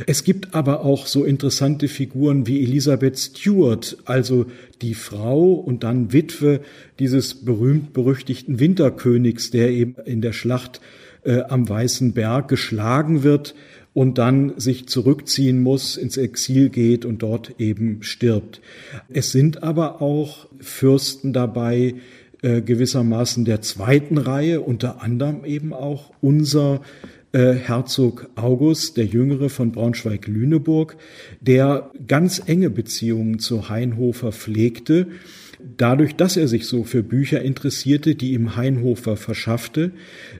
Es 0.06 0.24
gibt 0.24 0.54
aber 0.54 0.84
auch 0.84 1.06
so 1.06 1.24
interessante 1.24 1.88
Figuren 1.88 2.46
wie 2.46 2.62
Elisabeth 2.62 3.18
Stuart, 3.18 3.98
also 4.04 4.46
die 4.82 4.94
Frau 4.94 5.52
und 5.52 5.84
dann 5.84 6.12
Witwe 6.12 6.60
dieses 6.98 7.44
berühmt-berüchtigten 7.44 8.60
Winterkönigs, 8.60 9.50
der 9.50 9.70
eben 9.70 9.96
in 10.04 10.20
der 10.20 10.32
Schlacht 10.32 10.80
äh, 11.24 11.40
am 11.42 11.68
Weißen 11.68 12.12
Berg 12.12 12.48
geschlagen 12.48 13.22
wird 13.22 13.54
und 13.92 14.18
dann 14.18 14.58
sich 14.58 14.86
zurückziehen 14.86 15.62
muss, 15.62 15.96
ins 15.96 16.16
Exil 16.16 16.70
geht 16.70 17.04
und 17.04 17.22
dort 17.22 17.54
eben 17.58 18.02
stirbt. 18.02 18.60
Es 19.08 19.32
sind 19.32 19.62
aber 19.62 20.00
auch 20.00 20.46
Fürsten 20.60 21.32
dabei, 21.32 21.96
äh, 22.42 22.62
gewissermaßen 22.62 23.44
der 23.44 23.60
zweiten 23.60 24.18
Reihe, 24.18 24.60
unter 24.60 25.02
anderem 25.02 25.44
eben 25.44 25.72
auch 25.72 26.12
unser 26.20 26.80
äh, 27.32 27.52
Herzog 27.52 28.28
August, 28.34 28.96
der 28.96 29.06
Jüngere 29.06 29.50
von 29.50 29.72
Braunschweig-Lüneburg, 29.72 30.96
der 31.40 31.90
ganz 32.06 32.42
enge 32.46 32.70
Beziehungen 32.70 33.38
zu 33.38 33.68
Heinhofer 33.68 34.32
pflegte. 34.32 35.08
Dadurch, 35.76 36.16
dass 36.16 36.36
er 36.36 36.48
sich 36.48 36.66
so 36.66 36.84
für 36.84 37.02
Bücher 37.02 37.42
interessierte, 37.42 38.14
die 38.14 38.32
ihm 38.32 38.56
Heinhofer 38.56 39.16
verschaffte, 39.16 39.92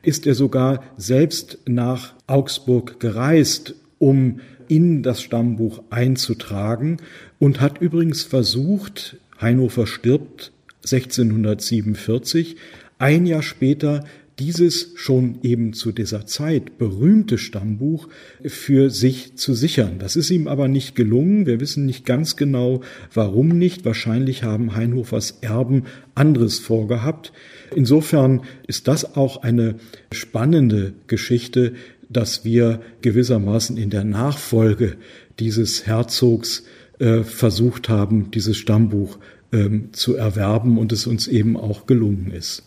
ist 0.02 0.26
er 0.26 0.35
sogar 0.35 0.83
selbst 0.97 1.59
nach 1.66 2.14
Augsburg 2.26 2.99
gereist, 2.99 3.75
um 3.99 4.40
in 4.66 5.02
das 5.02 5.21
Stammbuch 5.21 5.83
einzutragen 5.90 6.99
und 7.38 7.61
hat 7.61 7.80
übrigens 7.80 8.23
versucht, 8.23 9.19
Heinhofer 9.40 9.87
stirbt 9.87 10.52
1647, 10.85 12.57
ein 12.99 13.27
Jahr 13.27 13.43
später 13.43 14.05
dieses 14.41 14.93
schon 14.95 15.39
eben 15.43 15.75
zu 15.75 15.93
dieser 15.93 16.25
Zeit 16.25 16.79
berühmte 16.79 17.37
Stammbuch 17.37 18.09
für 18.43 18.89
sich 18.89 19.37
zu 19.37 19.53
sichern. 19.53 19.99
Das 19.99 20.17
ist 20.17 20.31
ihm 20.31 20.49
aber 20.49 20.67
nicht 20.67 20.95
gelungen. 20.95 21.45
Wir 21.45 21.61
wissen 21.61 21.85
nicht 21.85 22.07
ganz 22.07 22.37
genau, 22.37 22.81
warum 23.13 23.49
nicht. 23.49 23.85
Wahrscheinlich 23.85 24.43
haben 24.43 24.75
Heinhofers 24.75 25.39
Erben 25.43 25.85
anderes 26.15 26.59
vorgehabt. 26.59 27.33
Insofern 27.77 28.41
ist 28.67 28.89
das 28.89 29.15
auch 29.15 29.43
eine 29.43 29.75
spannende 30.11 30.95
Geschichte, 31.07 31.75
dass 32.09 32.43
wir 32.43 32.81
gewissermaßen 33.03 33.77
in 33.77 33.91
der 33.91 34.05
Nachfolge 34.05 34.97
dieses 35.39 35.87
Herzogs 35.87 36.65
äh, 36.99 37.23
versucht 37.25 37.91
haben, 37.91 38.31
dieses 38.31 38.57
Stammbuch 38.57 39.19
ähm, 39.52 39.90
zu 39.92 40.16
erwerben 40.16 40.78
und 40.78 40.92
es 40.92 41.07
uns 41.07 41.26
eben 41.26 41.57
auch 41.57 41.87
gelungen 41.87 42.30
ist. 42.30 42.62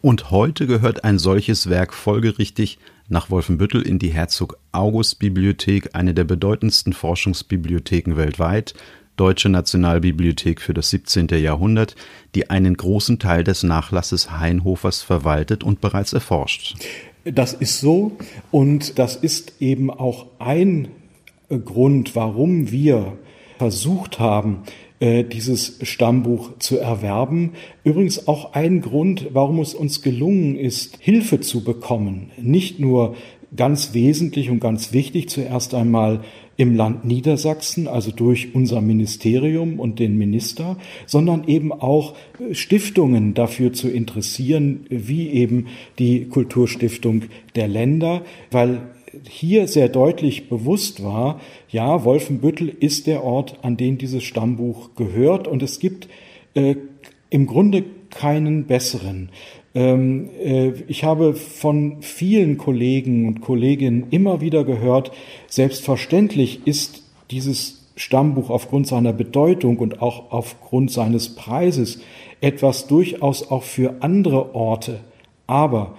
Und 0.00 0.30
heute 0.30 0.66
gehört 0.66 1.04
ein 1.04 1.18
solches 1.18 1.70
Werk 1.70 1.94
folgerichtig 1.94 2.78
nach 3.08 3.30
Wolfenbüttel 3.30 3.82
in 3.82 3.98
die 3.98 4.08
Herzog 4.08 4.58
August 4.72 5.18
Bibliothek, 5.18 5.90
eine 5.92 6.14
der 6.14 6.24
bedeutendsten 6.24 6.92
Forschungsbibliotheken 6.92 8.16
weltweit, 8.16 8.74
Deutsche 9.16 9.50
Nationalbibliothek 9.50 10.60
für 10.60 10.72
das 10.72 10.90
17. 10.90 11.28
Jahrhundert, 11.28 11.94
die 12.34 12.48
einen 12.50 12.76
großen 12.76 13.18
Teil 13.18 13.44
des 13.44 13.62
Nachlasses 13.62 14.30
Heinhofers 14.30 15.02
verwaltet 15.02 15.62
und 15.62 15.80
bereits 15.80 16.14
erforscht. 16.14 16.76
Das 17.24 17.52
ist 17.52 17.80
so 17.80 18.16
und 18.50 18.98
das 18.98 19.16
ist 19.16 19.52
eben 19.60 19.90
auch 19.90 20.26
ein 20.38 20.88
Grund, 21.48 22.16
warum 22.16 22.70
wir 22.70 23.18
versucht 23.58 24.18
haben, 24.18 24.62
äh, 25.02 25.24
dieses 25.24 25.80
Stammbuch 25.82 26.58
zu 26.60 26.78
erwerben. 26.78 27.54
Übrigens 27.82 28.28
auch 28.28 28.52
ein 28.52 28.80
Grund, 28.80 29.30
warum 29.32 29.58
es 29.58 29.74
uns 29.74 30.00
gelungen 30.00 30.56
ist, 30.56 30.96
Hilfe 31.00 31.40
zu 31.40 31.64
bekommen. 31.64 32.30
Nicht 32.40 32.78
nur 32.78 33.16
ganz 33.56 33.94
wesentlich 33.94 34.48
und 34.48 34.60
ganz 34.60 34.92
wichtig 34.92 35.28
zuerst 35.28 35.74
einmal 35.74 36.20
im 36.56 36.76
Land 36.76 37.04
Niedersachsen, 37.04 37.88
also 37.88 38.12
durch 38.12 38.54
unser 38.54 38.80
Ministerium 38.80 39.80
und 39.80 39.98
den 39.98 40.16
Minister, 40.16 40.76
sondern 41.06 41.48
eben 41.48 41.72
auch 41.72 42.14
Stiftungen 42.52 43.34
dafür 43.34 43.72
zu 43.72 43.88
interessieren, 43.90 44.86
wie 44.88 45.30
eben 45.30 45.66
die 45.98 46.26
Kulturstiftung 46.26 47.24
der 47.56 47.66
Länder, 47.66 48.22
weil 48.52 48.82
hier 49.28 49.68
sehr 49.68 49.88
deutlich 49.88 50.48
bewusst 50.48 51.02
war, 51.02 51.40
ja, 51.68 52.04
Wolfenbüttel 52.04 52.68
ist 52.68 53.06
der 53.06 53.24
Ort, 53.24 53.58
an 53.62 53.76
den 53.76 53.98
dieses 53.98 54.22
Stammbuch 54.22 54.90
gehört 54.96 55.48
und 55.48 55.62
es 55.62 55.78
gibt 55.78 56.08
äh, 56.54 56.76
im 57.30 57.46
Grunde 57.46 57.84
keinen 58.10 58.64
besseren. 58.64 59.30
Ähm, 59.74 60.28
äh, 60.42 60.72
ich 60.88 61.04
habe 61.04 61.34
von 61.34 62.02
vielen 62.02 62.58
Kollegen 62.58 63.26
und 63.26 63.40
Kolleginnen 63.40 64.06
immer 64.10 64.40
wieder 64.40 64.64
gehört, 64.64 65.12
selbstverständlich 65.48 66.66
ist 66.66 67.02
dieses 67.30 67.88
Stammbuch 67.96 68.50
aufgrund 68.50 68.86
seiner 68.86 69.12
Bedeutung 69.12 69.78
und 69.78 70.02
auch 70.02 70.30
aufgrund 70.30 70.90
seines 70.90 71.34
Preises 71.34 72.00
etwas 72.40 72.86
durchaus 72.86 73.50
auch 73.50 73.62
für 73.62 73.96
andere 74.00 74.54
Orte. 74.54 75.00
Aber 75.46 75.94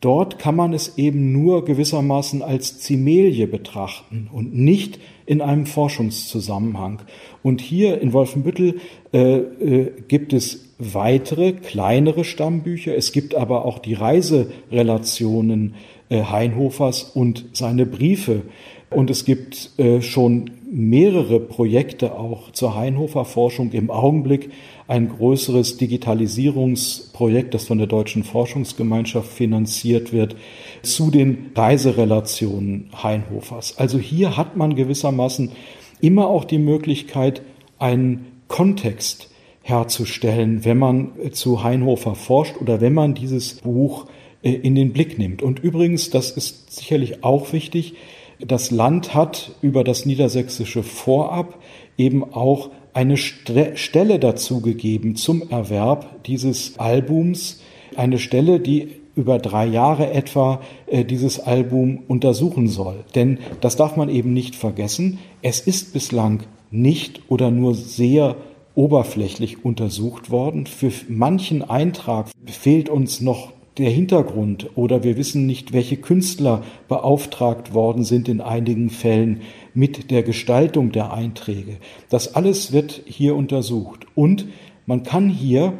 Dort 0.00 0.38
kann 0.38 0.54
man 0.54 0.72
es 0.72 0.96
eben 0.96 1.32
nur 1.32 1.64
gewissermaßen 1.64 2.42
als 2.42 2.78
Zimelie 2.78 3.46
betrachten 3.46 4.28
und 4.32 4.54
nicht 4.54 5.00
in 5.26 5.42
einem 5.42 5.66
Forschungszusammenhang. 5.66 7.02
Und 7.42 7.60
hier 7.60 8.00
in 8.00 8.12
Wolfenbüttel 8.12 8.80
äh, 9.12 9.38
äh, 9.38 9.92
gibt 10.06 10.32
es 10.32 10.74
weitere, 10.78 11.52
kleinere 11.52 12.24
Stammbücher. 12.24 12.96
Es 12.96 13.12
gibt 13.12 13.34
aber 13.34 13.64
auch 13.64 13.80
die 13.80 13.94
Reiserelationen 13.94 15.74
äh, 16.08 16.22
Heinhofers 16.22 17.02
und 17.02 17.46
seine 17.52 17.84
Briefe. 17.84 18.42
Und 18.90 19.10
es 19.10 19.24
gibt 19.24 19.78
äh, 19.78 20.00
schon 20.00 20.50
mehrere 20.70 21.40
Projekte 21.40 22.14
auch 22.14 22.52
zur 22.52 22.74
Heinhofer 22.76 23.24
Forschung 23.24 23.72
im 23.72 23.90
Augenblick 23.90 24.50
ein 24.86 25.08
größeres 25.08 25.76
Digitalisierungsprojekt, 25.76 27.54
das 27.54 27.66
von 27.66 27.78
der 27.78 27.86
Deutschen 27.86 28.24
Forschungsgemeinschaft 28.24 29.30
finanziert 29.30 30.12
wird, 30.12 30.36
zu 30.82 31.10
den 31.10 31.50
Reiserelationen 31.54 32.90
Heinhofers. 33.02 33.78
Also 33.78 33.98
hier 33.98 34.36
hat 34.36 34.56
man 34.56 34.74
gewissermaßen 34.74 35.52
immer 36.00 36.28
auch 36.28 36.44
die 36.44 36.58
Möglichkeit, 36.58 37.42
einen 37.78 38.26
Kontext 38.48 39.30
herzustellen, 39.62 40.64
wenn 40.64 40.78
man 40.78 41.10
zu 41.32 41.62
Heinhofer 41.62 42.14
forscht 42.14 42.56
oder 42.60 42.80
wenn 42.80 42.94
man 42.94 43.14
dieses 43.14 43.54
Buch 43.54 44.06
äh, 44.42 44.52
in 44.52 44.74
den 44.74 44.92
Blick 44.92 45.18
nimmt. 45.18 45.42
Und 45.42 45.58
übrigens, 45.58 46.10
das 46.10 46.30
ist 46.30 46.72
sicherlich 46.72 47.22
auch 47.22 47.52
wichtig, 47.52 47.94
das 48.40 48.70
Land 48.70 49.14
hat 49.14 49.52
über 49.62 49.84
das 49.84 50.06
niedersächsische 50.06 50.82
Vorab 50.82 51.58
eben 51.96 52.32
auch 52.32 52.70
eine 52.92 53.16
Stelle 53.16 54.18
dazu 54.18 54.60
gegeben 54.60 55.16
zum 55.16 55.50
Erwerb 55.50 56.24
dieses 56.24 56.78
Albums, 56.78 57.60
eine 57.96 58.18
Stelle, 58.18 58.60
die 58.60 58.88
über 59.14 59.38
drei 59.38 59.66
Jahre 59.66 60.12
etwa 60.12 60.60
äh, 60.86 61.04
dieses 61.04 61.40
Album 61.40 62.04
untersuchen 62.06 62.68
soll. 62.68 63.04
Denn 63.14 63.38
das 63.60 63.76
darf 63.76 63.96
man 63.96 64.08
eben 64.08 64.32
nicht 64.32 64.54
vergessen, 64.54 65.18
es 65.42 65.60
ist 65.60 65.92
bislang 65.92 66.44
nicht 66.70 67.22
oder 67.28 67.50
nur 67.50 67.74
sehr 67.74 68.36
oberflächlich 68.76 69.64
untersucht 69.64 70.30
worden. 70.30 70.66
Für 70.66 70.92
manchen 71.08 71.68
Eintrag 71.68 72.28
fehlt 72.46 72.88
uns 72.88 73.20
noch 73.20 73.52
der 73.78 73.90
Hintergrund 73.90 74.70
oder 74.74 75.04
wir 75.04 75.16
wissen 75.16 75.46
nicht, 75.46 75.72
welche 75.72 75.96
Künstler 75.96 76.62
beauftragt 76.88 77.74
worden 77.74 78.04
sind 78.04 78.28
in 78.28 78.40
einigen 78.40 78.90
Fällen 78.90 79.42
mit 79.74 80.10
der 80.10 80.22
Gestaltung 80.22 80.92
der 80.92 81.12
Einträge. 81.12 81.76
Das 82.08 82.34
alles 82.34 82.72
wird 82.72 83.02
hier 83.06 83.36
untersucht. 83.36 84.06
Und 84.14 84.46
man 84.86 85.02
kann 85.02 85.28
hier 85.28 85.74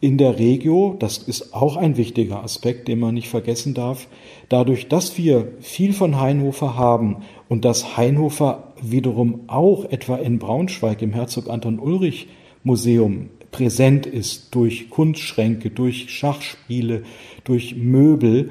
in 0.00 0.16
der 0.16 0.38
Regio, 0.38 0.96
das 0.98 1.18
ist 1.18 1.52
auch 1.52 1.76
ein 1.76 1.96
wichtiger 1.96 2.42
Aspekt, 2.42 2.88
den 2.88 3.00
man 3.00 3.14
nicht 3.14 3.28
vergessen 3.28 3.74
darf, 3.74 4.08
dadurch, 4.48 4.88
dass 4.88 5.18
wir 5.18 5.52
viel 5.60 5.92
von 5.92 6.18
Heinhofer 6.18 6.76
haben 6.76 7.18
und 7.48 7.64
dass 7.64 7.96
Heinhofer 7.96 8.72
wiederum 8.80 9.42
auch 9.48 9.84
etwa 9.84 10.16
in 10.16 10.38
Braunschweig 10.38 11.02
im 11.02 11.12
Herzog 11.12 11.50
Anton 11.50 11.78
Ulrich 11.78 12.28
Museum 12.62 13.28
präsent 13.50 14.06
ist 14.06 14.54
durch 14.54 14.90
Kunstschränke, 14.90 15.70
durch 15.70 16.10
Schachspiele, 16.10 17.02
durch 17.44 17.76
Möbel, 17.76 18.50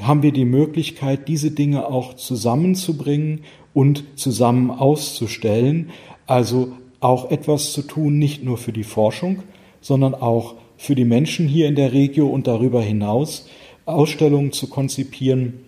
haben 0.00 0.22
wir 0.22 0.32
die 0.32 0.44
Möglichkeit, 0.44 1.28
diese 1.28 1.50
Dinge 1.50 1.86
auch 1.86 2.14
zusammenzubringen 2.14 3.40
und 3.74 4.04
zusammen 4.16 4.70
auszustellen. 4.70 5.90
Also 6.26 6.72
auch 7.00 7.30
etwas 7.30 7.72
zu 7.72 7.82
tun, 7.82 8.18
nicht 8.18 8.44
nur 8.44 8.58
für 8.58 8.72
die 8.72 8.84
Forschung, 8.84 9.42
sondern 9.80 10.14
auch 10.14 10.54
für 10.76 10.94
die 10.94 11.04
Menschen 11.04 11.48
hier 11.48 11.66
in 11.66 11.74
der 11.74 11.92
Region 11.92 12.30
und 12.30 12.46
darüber 12.46 12.82
hinaus 12.82 13.48
Ausstellungen 13.84 14.52
zu 14.52 14.68
konzipieren 14.68 15.60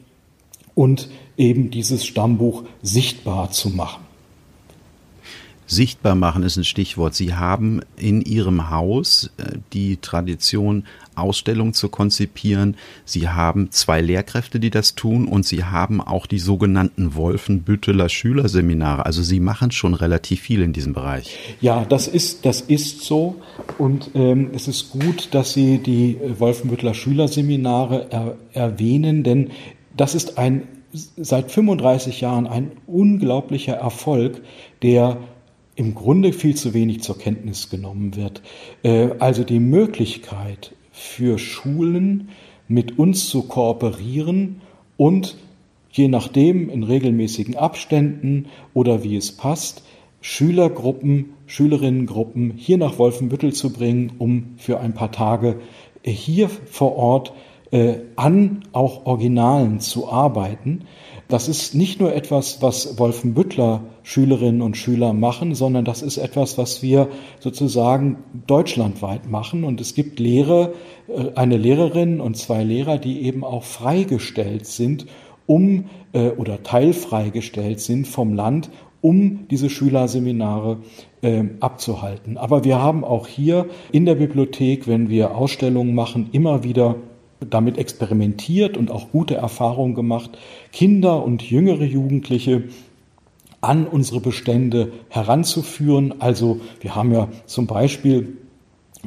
und 0.74 1.08
eben 1.36 1.70
dieses 1.70 2.06
Stammbuch 2.06 2.64
sichtbar 2.82 3.50
zu 3.50 3.70
machen. 3.70 4.11
Sichtbar 5.72 6.14
machen 6.14 6.42
ist 6.42 6.58
ein 6.58 6.64
Stichwort. 6.64 7.14
Sie 7.14 7.34
haben 7.34 7.80
in 7.96 8.20
Ihrem 8.20 8.68
Haus 8.68 9.30
äh, 9.38 9.56
die 9.72 9.96
Tradition, 9.96 10.84
Ausstellungen 11.14 11.72
zu 11.72 11.88
konzipieren. 11.88 12.76
Sie 13.06 13.30
haben 13.30 13.70
zwei 13.70 14.02
Lehrkräfte, 14.02 14.60
die 14.60 14.68
das 14.68 14.94
tun 14.94 15.26
und 15.26 15.46
Sie 15.46 15.64
haben 15.64 16.02
auch 16.02 16.26
die 16.26 16.38
sogenannten 16.38 17.14
Wolfenbütteler 17.14 18.10
Schülerseminare. 18.10 19.06
Also 19.06 19.22
Sie 19.22 19.40
machen 19.40 19.70
schon 19.70 19.94
relativ 19.94 20.42
viel 20.42 20.60
in 20.60 20.74
diesem 20.74 20.92
Bereich. 20.92 21.38
Ja, 21.62 21.86
das 21.86 22.06
ist, 22.06 22.44
das 22.44 22.60
ist 22.60 23.00
so 23.00 23.36
und 23.78 24.10
ähm, 24.14 24.50
es 24.54 24.68
ist 24.68 24.90
gut, 24.90 25.28
dass 25.32 25.54
Sie 25.54 25.78
die 25.78 26.18
Wolfenbütteler 26.38 26.92
Schülerseminare 26.92 28.08
er, 28.10 28.36
erwähnen, 28.52 29.22
denn 29.22 29.50
das 29.96 30.14
ist 30.14 30.36
ein 30.36 30.64
seit 31.16 31.50
35 31.50 32.20
Jahren 32.20 32.46
ein 32.46 32.72
unglaublicher 32.86 33.74
Erfolg, 33.74 34.42
der 34.82 35.16
im 35.74 35.94
Grunde 35.94 36.32
viel 36.32 36.54
zu 36.54 36.74
wenig 36.74 37.02
zur 37.02 37.18
Kenntnis 37.18 37.70
genommen 37.70 38.16
wird. 38.16 38.42
Äh, 38.82 39.10
also 39.18 39.44
die 39.44 39.60
Möglichkeit 39.60 40.74
für 40.92 41.38
Schulen 41.38 42.28
mit 42.68 42.98
uns 42.98 43.28
zu 43.28 43.42
kooperieren 43.42 44.60
und 44.96 45.36
je 45.90 46.08
nachdem 46.08 46.70
in 46.70 46.82
regelmäßigen 46.82 47.56
Abständen 47.56 48.46
oder 48.74 49.02
wie 49.02 49.16
es 49.16 49.32
passt, 49.32 49.82
Schülergruppen, 50.20 51.34
Schülerinnengruppen 51.46 52.52
hier 52.56 52.78
nach 52.78 52.98
Wolfenbüttel 52.98 53.52
zu 53.52 53.72
bringen, 53.72 54.12
um 54.18 54.54
für 54.56 54.80
ein 54.80 54.94
paar 54.94 55.10
Tage 55.10 55.60
hier 56.04 56.48
vor 56.48 56.96
Ort 56.96 57.32
äh, 57.72 57.96
an 58.16 58.62
auch 58.72 59.06
Originalen 59.06 59.80
zu 59.80 60.10
arbeiten. 60.10 60.82
Das 61.28 61.48
ist 61.48 61.74
nicht 61.74 62.00
nur 62.00 62.14
etwas, 62.14 62.60
was 62.60 62.98
Wolfenbüttler 62.98 63.82
Schülerinnen 64.02 64.62
und 64.62 64.76
Schüler 64.76 65.12
machen, 65.12 65.54
sondern 65.54 65.84
das 65.84 66.02
ist 66.02 66.18
etwas, 66.18 66.58
was 66.58 66.82
wir 66.82 67.08
sozusagen 67.40 68.18
deutschlandweit 68.46 69.30
machen. 69.30 69.64
Und 69.64 69.80
es 69.80 69.94
gibt 69.94 70.20
Lehrer, 70.20 70.72
äh, 71.08 71.30
eine 71.34 71.56
Lehrerin 71.56 72.20
und 72.20 72.36
zwei 72.36 72.64
Lehrer, 72.64 72.98
die 72.98 73.22
eben 73.22 73.44
auch 73.44 73.62
freigestellt 73.62 74.66
sind, 74.66 75.06
um 75.46 75.86
äh, 76.12 76.30
oder 76.30 76.62
teilfreigestellt 76.62 77.80
sind 77.80 78.06
vom 78.06 78.34
Land, 78.34 78.70
um 79.00 79.48
diese 79.50 79.68
Schülerseminare 79.68 80.78
äh, 81.22 81.44
abzuhalten. 81.60 82.38
Aber 82.38 82.64
wir 82.64 82.80
haben 82.80 83.04
auch 83.04 83.26
hier 83.26 83.66
in 83.90 84.06
der 84.06 84.14
Bibliothek, 84.14 84.86
wenn 84.86 85.08
wir 85.08 85.36
Ausstellungen 85.36 85.94
machen, 85.94 86.28
immer 86.32 86.64
wieder 86.64 86.96
damit 87.48 87.78
experimentiert 87.78 88.76
und 88.76 88.90
auch 88.90 89.10
gute 89.10 89.34
Erfahrungen 89.34 89.94
gemacht, 89.94 90.30
Kinder 90.72 91.24
und 91.24 91.42
jüngere 91.42 91.84
Jugendliche 91.84 92.64
an 93.60 93.86
unsere 93.86 94.20
Bestände 94.20 94.92
heranzuführen. 95.08 96.20
Also 96.20 96.60
wir 96.80 96.94
haben 96.94 97.12
ja 97.12 97.28
zum 97.46 97.66
Beispiel 97.66 98.36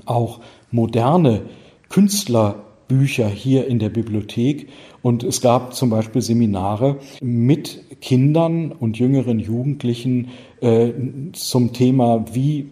auch 0.05 0.39
moderne 0.71 1.41
Künstlerbücher 1.89 3.27
hier 3.27 3.67
in 3.67 3.79
der 3.79 3.89
Bibliothek 3.89 4.69
und 5.01 5.23
es 5.23 5.41
gab 5.41 5.75
zum 5.75 5.89
Beispiel 5.89 6.21
Seminare 6.21 6.97
mit 7.21 8.01
Kindern 8.01 8.71
und 8.71 8.97
jüngeren 8.97 9.39
Jugendlichen 9.39 10.29
äh, 10.61 10.91
zum 11.33 11.73
Thema, 11.73 12.25
wie 12.33 12.69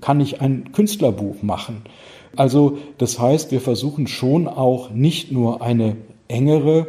kann 0.00 0.20
ich 0.20 0.40
ein 0.40 0.72
Künstlerbuch 0.72 1.42
machen? 1.42 1.82
Also 2.38 2.78
das 2.98 3.18
heißt, 3.18 3.50
wir 3.50 3.60
versuchen 3.60 4.06
schon 4.06 4.46
auch 4.46 4.90
nicht 4.90 5.32
nur 5.32 5.60
eine 5.60 5.96
engere, 6.28 6.86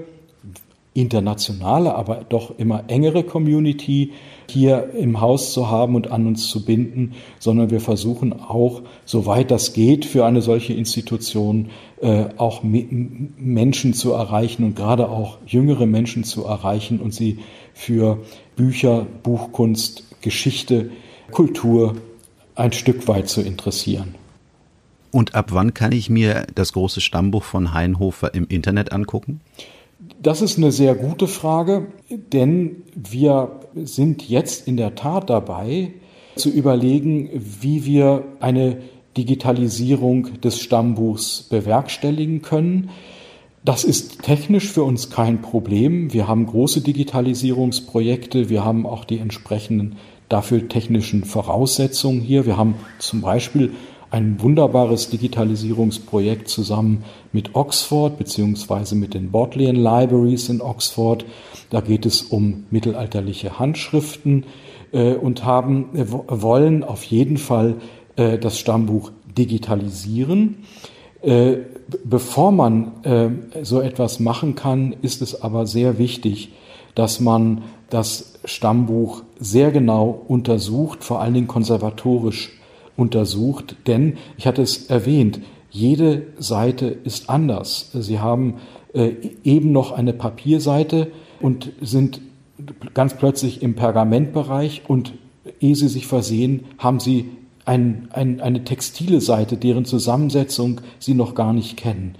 internationale, 0.93 1.95
aber 1.95 2.23
doch 2.29 2.59
immer 2.59 2.83
engere 2.87 3.23
Community 3.23 4.11
hier 4.47 4.91
im 4.93 5.21
Haus 5.21 5.51
zu 5.51 5.67
haben 5.71 5.95
und 5.95 6.11
an 6.11 6.27
uns 6.27 6.49
zu 6.49 6.65
binden, 6.65 7.13
sondern 7.39 7.71
wir 7.71 7.81
versuchen 7.81 8.31
auch, 8.31 8.83
soweit 9.05 9.49
das 9.49 9.73
geht, 9.73 10.05
für 10.05 10.23
eine 10.23 10.43
solche 10.43 10.73
Institution 10.73 11.69
äh, 11.99 12.25
auch 12.37 12.61
Menschen 12.61 13.95
zu 13.95 14.11
erreichen 14.11 14.63
und 14.63 14.75
gerade 14.75 15.09
auch 15.09 15.39
jüngere 15.47 15.87
Menschen 15.87 16.25
zu 16.25 16.45
erreichen 16.45 16.99
und 16.99 17.11
sie 17.11 17.39
für 17.73 18.19
Bücher, 18.55 19.07
Buchkunst, 19.23 20.03
Geschichte, 20.21 20.91
Kultur 21.31 21.95
ein 22.53 22.71
Stück 22.71 23.07
weit 23.07 23.29
zu 23.29 23.41
interessieren. 23.41 24.18
Und 25.11 25.35
ab 25.35 25.47
wann 25.51 25.73
kann 25.73 25.91
ich 25.91 26.09
mir 26.09 26.45
das 26.55 26.73
große 26.73 27.01
Stammbuch 27.01 27.43
von 27.43 27.73
Heinhofer 27.73 28.33
im 28.33 28.45
Internet 28.47 28.91
angucken? 28.91 29.41
Das 30.21 30.41
ist 30.41 30.57
eine 30.57 30.71
sehr 30.71 30.95
gute 30.95 31.27
Frage, 31.27 31.87
denn 32.09 32.83
wir 32.95 33.59
sind 33.75 34.27
jetzt 34.27 34.67
in 34.67 34.77
der 34.77 34.95
Tat 34.95 35.29
dabei 35.29 35.93
zu 36.35 36.49
überlegen, 36.49 37.29
wie 37.33 37.85
wir 37.85 38.23
eine 38.39 38.77
Digitalisierung 39.17 40.39
des 40.41 40.59
Stammbuchs 40.59 41.43
bewerkstelligen 41.43 42.41
können. 42.41 42.91
Das 43.65 43.83
ist 43.83 44.23
technisch 44.23 44.71
für 44.71 44.83
uns 44.83 45.09
kein 45.09 45.41
Problem. 45.41 46.13
Wir 46.13 46.27
haben 46.27 46.45
große 46.45 46.81
Digitalisierungsprojekte. 46.81 48.49
Wir 48.49 48.63
haben 48.63 48.85
auch 48.85 49.03
die 49.03 49.17
entsprechenden 49.17 49.97
dafür 50.29 50.69
technischen 50.69 51.25
Voraussetzungen 51.25 52.21
hier. 52.21 52.45
Wir 52.45 52.55
haben 52.55 52.75
zum 52.99 53.19
Beispiel 53.19 53.73
ein 54.11 54.41
wunderbares 54.41 55.09
Digitalisierungsprojekt 55.09 56.47
zusammen 56.47 57.03
mit 57.31 57.55
Oxford 57.55 58.17
beziehungsweise 58.17 58.95
mit 58.95 59.13
den 59.13 59.31
Bodleian 59.31 59.75
Libraries 59.75 60.49
in 60.49 60.61
Oxford. 60.61 61.25
Da 61.69 61.81
geht 61.81 62.05
es 62.05 62.23
um 62.23 62.65
mittelalterliche 62.71 63.59
Handschriften 63.59 64.45
äh, 64.91 65.13
und 65.13 65.43
haben 65.43 65.95
äh, 65.95 66.05
wollen 66.07 66.83
auf 66.83 67.03
jeden 67.03 67.37
Fall 67.37 67.75
äh, 68.15 68.39
das 68.39 68.57
Stammbuch 68.57 69.11
digitalisieren. 69.37 70.57
Äh, 71.21 71.57
bevor 72.03 72.51
man 72.51 73.03
äh, 73.03 73.29
so 73.63 73.81
etwas 73.81 74.19
machen 74.19 74.55
kann, 74.55 74.95
ist 75.01 75.21
es 75.21 75.41
aber 75.41 75.67
sehr 75.67 75.97
wichtig, 75.97 76.51
dass 76.95 77.19
man 77.19 77.61
das 77.89 78.39
Stammbuch 78.45 79.23
sehr 79.39 79.71
genau 79.71 80.23
untersucht, 80.27 81.03
vor 81.03 81.21
allen 81.21 81.33
Dingen 81.33 81.47
konservatorisch 81.47 82.58
untersucht, 82.99 83.75
denn 83.87 84.17
ich 84.37 84.45
hatte 84.45 84.61
es 84.61 84.87
erwähnt, 84.89 85.39
jede 85.71 86.27
Seite 86.37 86.87
ist 86.87 87.29
anders. 87.29 87.91
Sie 87.93 88.19
haben 88.19 88.55
äh, 88.93 89.11
eben 89.43 89.71
noch 89.71 89.91
eine 89.91 90.13
Papierseite 90.13 91.11
und 91.39 91.71
sind 91.81 92.21
ganz 92.93 93.15
plötzlich 93.15 93.61
im 93.61 93.75
Pergamentbereich 93.75 94.83
und 94.87 95.13
ehe 95.59 95.75
sie 95.75 95.87
sich 95.87 96.07
versehen, 96.07 96.65
haben 96.77 96.99
sie 96.99 97.29
ein, 97.65 98.07
ein, 98.11 98.41
eine 98.41 98.63
textile 98.63 99.21
Seite, 99.21 99.57
deren 99.57 99.85
Zusammensetzung 99.85 100.81
sie 100.97 101.13
noch 101.13 101.35
gar 101.35 101.53
nicht 101.53 101.77
kennen. 101.77 102.15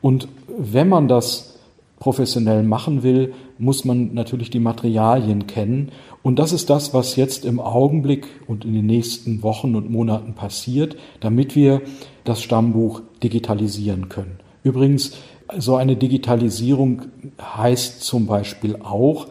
Und 0.00 0.28
wenn 0.46 0.88
man 0.88 1.08
das 1.08 1.58
professionell 1.98 2.62
machen 2.62 3.02
will, 3.02 3.34
muss 3.58 3.84
man 3.84 4.14
natürlich 4.14 4.50
die 4.50 4.60
Materialien 4.60 5.46
kennen. 5.46 5.92
Und 6.22 6.38
das 6.38 6.52
ist 6.52 6.70
das, 6.70 6.94
was 6.94 7.16
jetzt 7.16 7.44
im 7.44 7.58
Augenblick 7.58 8.26
und 8.46 8.64
in 8.64 8.74
den 8.74 8.86
nächsten 8.86 9.42
Wochen 9.42 9.74
und 9.74 9.90
Monaten 9.90 10.34
passiert, 10.34 10.96
damit 11.20 11.56
wir 11.56 11.82
das 12.24 12.42
Stammbuch 12.42 13.02
digitalisieren 13.22 14.08
können. 14.08 14.38
Übrigens, 14.62 15.14
so 15.58 15.76
eine 15.76 15.96
Digitalisierung 15.96 17.02
heißt 17.40 18.02
zum 18.02 18.26
Beispiel 18.26 18.76
auch, 18.76 19.26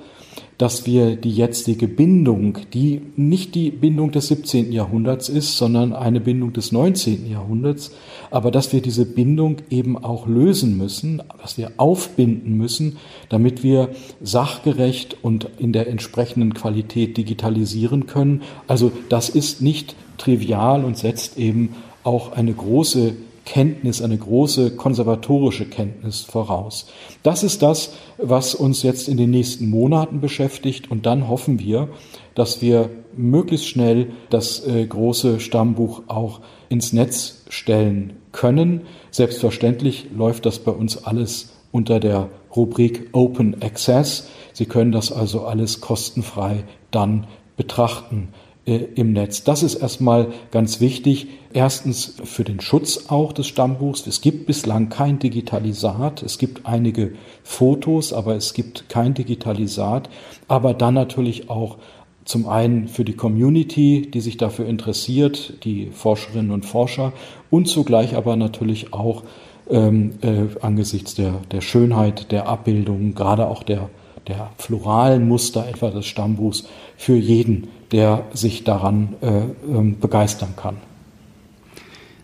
dass 0.62 0.86
wir 0.86 1.16
die 1.16 1.32
jetzige 1.32 1.88
Bindung, 1.88 2.60
die 2.72 3.02
nicht 3.16 3.56
die 3.56 3.72
Bindung 3.72 4.12
des 4.12 4.28
17. 4.28 4.72
Jahrhunderts 4.72 5.28
ist, 5.28 5.58
sondern 5.58 5.92
eine 5.92 6.20
Bindung 6.20 6.54
des 6.54 6.72
19. 6.72 7.28
Jahrhunderts, 7.28 7.92
aber 8.30 8.52
dass 8.52 8.72
wir 8.72 8.80
diese 8.80 9.08
Bindung 9.08 9.58
eben 9.72 9.98
auch 9.98 10.28
lösen 10.28 10.78
müssen, 10.78 11.24
dass 11.42 11.58
wir 11.58 11.72
aufbinden 11.78 12.58
müssen, 12.58 12.98
damit 13.28 13.64
wir 13.64 13.90
sachgerecht 14.22 15.18
und 15.24 15.50
in 15.58 15.74
der 15.74 15.88
entsprechenden 15.88 16.54
Qualität 16.54 17.18
digitalisieren 17.18 18.06
können. 18.06 18.44
Also 18.68 18.92
das 19.10 19.30
ist 19.30 19.64
nicht 19.64 19.96
trivial 20.20 20.86
und 20.86 20.96
setzt 20.96 21.40
eben 21.40 21.70
auch 22.04 22.34
eine 22.34 22.54
große 22.54 23.14
Kenntnis, 23.46 24.02
eine 24.02 24.18
große 24.18 24.72
konservatorische 24.76 25.66
Kenntnis 25.66 26.22
voraus. 26.22 26.88
Das 27.24 27.44
ist 27.44 27.62
das, 27.62 27.94
was 28.18 28.56
uns 28.56 28.84
jetzt 28.84 29.10
in 29.10 29.18
den 29.18 29.32
nächsten 29.32 29.70
Monaten 29.70 30.22
beschäftigt 30.22 30.90
und 30.92 31.06
dann 31.06 31.28
hoffen 31.28 31.60
wir, 31.60 31.90
dass 32.36 32.62
wir 32.62 32.90
möglichst 33.16 33.68
schnell 33.68 34.08
das 34.30 34.66
äh, 34.66 34.86
große 34.86 35.40
Stammbuch 35.40 36.04
auch 36.08 36.40
ins 36.70 36.94
Netz 36.94 37.44
stellen 37.50 38.14
können. 38.32 38.82
Selbstverständlich 39.10 40.08
läuft 40.16 40.46
das 40.46 40.60
bei 40.60 40.72
uns 40.72 41.04
alles 41.04 41.52
unter 41.72 42.00
der 42.00 42.30
Rubrik 42.56 43.10
Open 43.14 43.62
Access. 43.62 44.28
Sie 44.54 44.66
können 44.66 44.92
das 44.92 45.12
also 45.12 45.46
alles 45.46 45.82
kostenfrei 45.82 46.64
dann 46.92 47.28
betrachten. 47.58 48.30
Äh, 48.64 48.90
im 48.94 49.14
Netz. 49.14 49.44
Das 49.44 49.64
ist 49.64 49.74
erstmal 49.74 50.28
ganz 50.52 50.80
wichtig. 50.80 51.28
Erstens 51.52 52.18
für 52.24 52.44
den 52.44 52.62
Schutz 52.62 53.06
auch 53.08 53.34
des 53.34 53.48
Stammbuchs. 53.48 54.06
Es 54.06 54.22
gibt 54.22 54.46
bislang 54.46 54.90
kein 54.90 55.18
Digitalisat. 55.18 56.22
Es 56.22 56.38
gibt 56.38 56.68
einige 56.68 57.14
Fotos, 57.44 58.14
aber 58.14 58.36
es 58.36 58.54
gibt 58.54 58.88
kein 58.88 59.16
Digitalisat. 59.16 60.12
Aber 60.48 60.76
dann 60.76 60.94
natürlich 60.94 61.50
auch 61.50 61.78
zum 62.24 62.48
einen 62.48 62.88
für 62.88 63.04
die 63.04 63.16
Community, 63.16 64.08
die 64.14 64.22
sich 64.22 64.38
dafür 64.38 64.68
interessiert, 64.68 65.56
die 65.64 65.88
Forscherinnen 65.88 66.52
und 66.52 66.64
Forscher 66.64 67.14
und 67.50 67.68
zugleich 67.68 68.16
aber 68.16 68.36
natürlich 68.36 68.94
auch 68.94 69.24
ähm, 69.72 70.12
äh, 70.22 70.44
angesichts 70.62 71.16
der, 71.16 71.34
der 71.52 71.62
Schönheit 71.62 72.32
der 72.32 72.48
Abbildungen, 72.48 73.16
gerade 73.16 73.48
auch 73.48 73.64
der, 73.64 73.90
der 74.28 74.52
floralen 74.58 75.28
Muster 75.28 75.68
etwa 75.68 75.90
des 75.90 76.06
Stammbuchs 76.06 76.66
für 76.98 77.16
jeden 77.16 77.68
der 77.92 78.26
sich 78.34 78.64
daran 78.64 79.16
äh, 79.22 79.42
ähm, 79.68 80.00
begeistern 80.00 80.56
kann. 80.56 80.78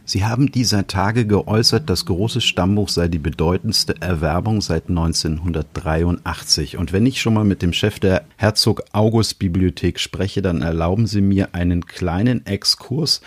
Sie 0.06 0.24
haben 0.24 0.54
dieser 0.54 0.88
Tage 0.88 1.28
geäußert, 1.28 1.90
das 1.90 2.06
große 2.06 2.40
Stammbuch 2.40 2.88
sei 2.88 3.10
die 3.10 3.20
bedeutendste 3.20 3.96
Erwerbung 4.00 4.62
seit 4.62 4.88
1983. 4.88 6.78
Und 6.78 6.94
wenn 6.94 7.06
ich 7.06 7.20
schon 7.20 7.34
mal 7.34 7.44
mit 7.44 7.62
dem 7.62 7.74
Chef 7.74 8.00
der 8.00 8.24
Herzog 8.38 8.84
August 8.94 9.38
Bibliothek 9.38 10.00
spreche, 10.00 10.42
dann 10.42 10.62
erlauben 10.62 11.08
Sie 11.08 11.20
mir 11.20 11.54
einen 11.54 11.86
kleinen 11.86 12.46
Exkurs 12.46 13.20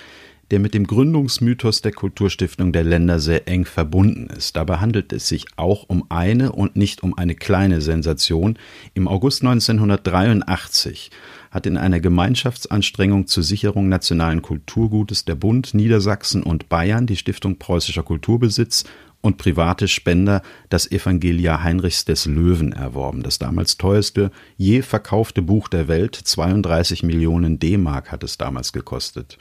der 0.50 0.58
mit 0.58 0.74
dem 0.74 0.86
Gründungsmythos 0.86 1.80
der 1.82 1.92
Kulturstiftung 1.92 2.72
der 2.72 2.84
Länder 2.84 3.20
sehr 3.20 3.46
eng 3.46 3.64
verbunden 3.64 4.28
ist. 4.36 4.56
Dabei 4.56 4.78
handelt 4.78 5.12
es 5.12 5.28
sich 5.28 5.46
auch 5.56 5.84
um 5.88 6.04
eine 6.08 6.52
und 6.52 6.76
nicht 6.76 7.02
um 7.02 7.16
eine 7.16 7.34
kleine 7.34 7.80
Sensation. 7.80 8.58
Im 8.94 9.06
August 9.06 9.42
1983 9.42 11.10
hat 11.50 11.66
in 11.66 11.76
einer 11.76 12.00
Gemeinschaftsanstrengung 12.00 13.26
zur 13.26 13.42
Sicherung 13.42 13.88
nationalen 13.88 14.42
Kulturgutes 14.42 15.24
der 15.24 15.34
Bund, 15.34 15.74
Niedersachsen 15.74 16.42
und 16.42 16.68
Bayern 16.68 17.06
die 17.06 17.16
Stiftung 17.16 17.58
Preußischer 17.58 18.02
Kulturbesitz 18.02 18.84
und 19.22 19.36
private 19.36 19.88
Spender 19.88 20.42
das 20.68 20.90
Evangelia 20.90 21.62
Heinrichs 21.62 22.04
des 22.04 22.26
Löwen 22.26 22.72
erworben. 22.72 23.22
Das 23.22 23.38
damals 23.38 23.76
teuerste 23.76 24.30
je 24.56 24.82
verkaufte 24.82 25.42
Buch 25.42 25.68
der 25.68 25.88
Welt, 25.88 26.14
32 26.14 27.02
Millionen 27.02 27.58
D-Mark 27.58 28.12
hat 28.12 28.24
es 28.24 28.38
damals 28.38 28.72
gekostet. 28.72 29.38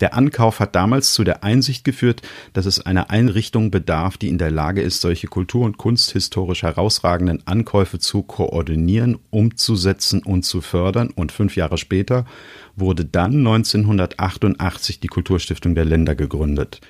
Der 0.00 0.14
Ankauf 0.14 0.60
hat 0.60 0.74
damals 0.74 1.12
zu 1.12 1.24
der 1.24 1.44
Einsicht 1.44 1.84
geführt, 1.84 2.22
dass 2.52 2.66
es 2.66 2.80
einer 2.80 3.10
Einrichtung 3.10 3.70
bedarf, 3.70 4.16
die 4.16 4.28
in 4.28 4.38
der 4.38 4.50
Lage 4.50 4.80
ist, 4.80 5.00
solche 5.00 5.26
kultur- 5.26 5.66
und 5.66 5.76
kunsthistorisch 5.76 6.62
herausragenden 6.62 7.46
Ankäufe 7.46 7.98
zu 7.98 8.22
koordinieren, 8.22 9.18
umzusetzen 9.30 10.22
und 10.22 10.44
zu 10.44 10.60
fördern. 10.60 11.10
Und 11.14 11.32
fünf 11.32 11.56
Jahre 11.56 11.78
später 11.78 12.24
wurde 12.76 13.04
dann 13.04 13.46
1988 13.46 15.00
die 15.00 15.08
Kulturstiftung 15.08 15.74
der 15.74 15.84
Länder 15.84 16.14
gegründet. 16.14 16.80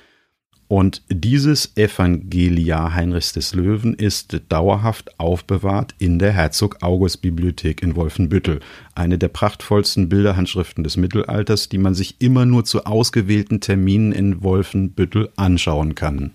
Und 0.69 1.01
dieses 1.09 1.75
Evangeliar 1.77 2.93
Heinrichs 2.93 3.33
des 3.33 3.55
Löwen 3.55 3.95
ist 3.95 4.39
dauerhaft 4.49 5.19
aufbewahrt 5.19 5.95
in 5.97 6.19
der 6.19 6.31
Herzog 6.31 6.83
August 6.83 7.23
Bibliothek 7.23 7.81
in 7.81 7.95
Wolfenbüttel. 7.95 8.59
Eine 8.93 9.17
der 9.17 9.29
prachtvollsten 9.29 10.09
Bilderhandschriften 10.09 10.83
des 10.83 10.95
Mittelalters, 10.95 11.69
die 11.69 11.79
man 11.79 11.95
sich 11.95 12.17
immer 12.19 12.45
nur 12.45 12.65
zu 12.65 12.85
ausgewählten 12.85 13.61
Terminen 13.61 14.11
in 14.11 14.43
Wolfenbüttel 14.43 15.29
anschauen 15.37 15.95
kann. 15.95 16.33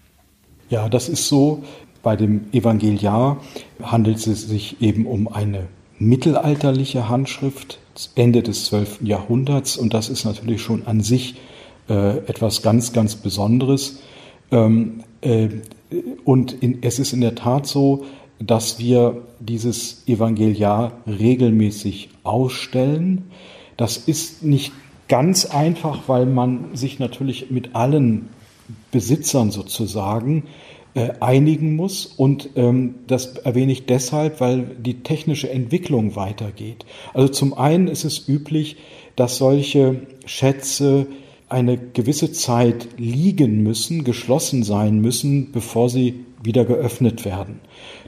Ja, 0.69 0.89
das 0.89 1.09
ist 1.09 1.29
so. 1.29 1.63
Bei 2.03 2.17
dem 2.17 2.47
Evangeliar 2.51 3.41
handelt 3.85 4.17
es 4.27 4.49
sich 4.49 4.83
eben 4.83 5.07
um 5.07 5.29
eine 5.29 5.69
mittelalterliche 6.01 7.09
Handschrift, 7.09 7.79
Ende 8.17 8.43
des 8.43 8.65
12. 8.65 9.03
Jahrhunderts. 9.03 9.77
Und 9.77 9.95
das 9.95 10.09
ist 10.09 10.25
natürlich 10.25 10.61
schon 10.61 10.85
an 10.89 11.03
sich 11.03 11.37
äh, 11.89 12.19
etwas 12.27 12.63
ganz, 12.63 12.93
ganz 12.93 13.15
Besonderes. 13.15 14.01
Ähm, 14.51 15.05
äh, 15.21 15.49
und 16.25 16.53
in, 16.53 16.79
es 16.83 16.99
ist 16.99 17.13
in 17.13 17.21
der 17.21 17.35
Tat 17.35 17.67
so, 17.67 18.05
dass 18.39 18.79
wir 18.79 19.23
dieses 19.41 20.07
Evangeliar 20.07 20.93
regelmäßig 21.07 22.11
ausstellen. 22.25 23.31
Das 23.77 23.97
ist 23.97 24.43
nicht 24.43 24.73
ganz 25.09 25.47
einfach, 25.47 26.03
weil 26.07 26.27
man 26.27 26.75
sich 26.75 26.99
natürlich 26.99 27.51
mit 27.51 27.75
allen 27.75 28.29
Besitzern 28.91 29.51
sozusagen 29.51 30.45
äh, 30.95 31.11
einigen 31.21 31.77
muss. 31.77 32.07
Und 32.07 32.51
ähm, 32.57 32.97
das 33.07 33.37
erwähne 33.37 33.73
ich 33.73 33.87
deshalb, 33.87 34.41
weil 34.41 34.63
die 34.79 35.03
technische 35.03 35.51
Entwicklung 35.51 36.17
weitergeht. 36.17 36.87
Also 37.13 37.29
zum 37.29 37.55
einen 37.55 37.89
ist 37.89 38.05
es 38.05 38.29
üblich, 38.29 38.77
dass 39.17 39.37
solche 39.37 40.03
Schätze 40.27 41.07
eine 41.49 41.77
gewisse 41.79 42.33
Zeit 42.33 42.89
liegen 42.97 43.63
müssen, 43.63 44.05
geschlossen 44.05 44.63
sein 44.63 45.01
müssen, 45.01 45.53
bevor 45.53 45.89
sie 45.89 46.25
wieder 46.43 46.65
geöffnet 46.65 47.25
werden. 47.25 47.61